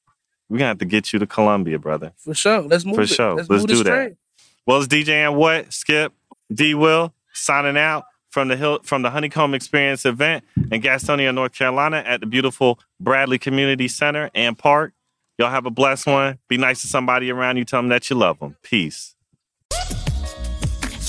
We're 0.50 0.58
going 0.60 0.65
to 0.65 0.70
have 0.70 0.77
to 0.80 0.86
get 0.86 1.12
you 1.13 1.20
to 1.20 1.27
Columbia, 1.27 1.80
brother. 1.80 2.13
For 2.18 2.34
sure. 2.34 2.62
Let's 2.62 2.86
move 2.86 2.96
For 2.96 3.01
it. 3.01 3.10
sure. 3.10 3.36
Let's, 3.36 3.50
Let's 3.50 3.65
do 3.65 3.84
that. 3.84 3.89
train. 3.89 4.18
Well, 4.65 4.77
it's 4.82 4.88
DJ 4.88 5.10
and 5.27 5.36
what? 5.36 5.74
Skip, 5.74 6.13
D 6.52 6.74
Will, 6.74 7.14
signing 7.34 7.78
out 7.78 8.06
from 8.30 8.48
the 8.48 8.58
Hill 8.58 8.80
from 8.84 9.04
the 9.04 9.12
Honeycomb 9.12 9.54
Experience 9.54 10.06
event 10.06 10.44
in 10.56 10.82
Gastonia, 10.82 11.34
North 11.34 11.54
Carolina 11.54 12.04
at 12.06 12.20
the 12.20 12.26
beautiful 12.26 12.80
Bradley 13.00 13.38
Community 13.38 13.88
Center 13.88 14.32
and 14.34 14.58
Park. 14.58 14.94
Y'all 15.38 15.50
have 15.50 15.66
a 15.66 15.72
blessed 15.72 16.08
one. 16.08 16.40
Be 16.48 16.58
nice 16.58 16.82
to 16.82 16.88
somebody 16.88 17.32
around 17.32 17.58
you. 17.58 17.66
Tell 17.66 17.80
them 17.80 17.90
that 17.90 18.10
you 18.10 18.16
love 18.16 18.40
them. 18.40 18.56
Peace. 18.64 19.16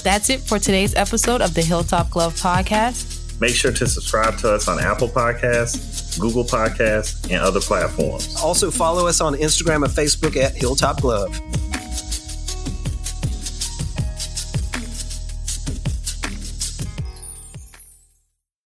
That's 0.02 0.28
it 0.28 0.40
for 0.40 0.58
today's 0.58 0.94
episode 0.94 1.40
of 1.40 1.54
the 1.54 1.62
Hilltop 1.62 2.10
Glove 2.10 2.34
podcast. 2.34 3.40
Make 3.40 3.54
sure 3.54 3.72
to 3.72 3.86
subscribe 3.86 4.36
to 4.38 4.52
us 4.52 4.68
on 4.68 4.78
Apple 4.78 5.08
Podcasts, 5.08 6.18
Google 6.20 6.44
Podcasts, 6.44 7.24
and 7.24 7.42
other 7.42 7.60
platforms. 7.60 8.36
Also, 8.36 8.70
follow 8.70 9.06
us 9.06 9.20
on 9.20 9.34
Instagram 9.34 9.84
and 9.84 9.92
Facebook 9.92 10.36
at 10.36 10.54
Hilltop 10.54 11.00
Glove. 11.00 11.34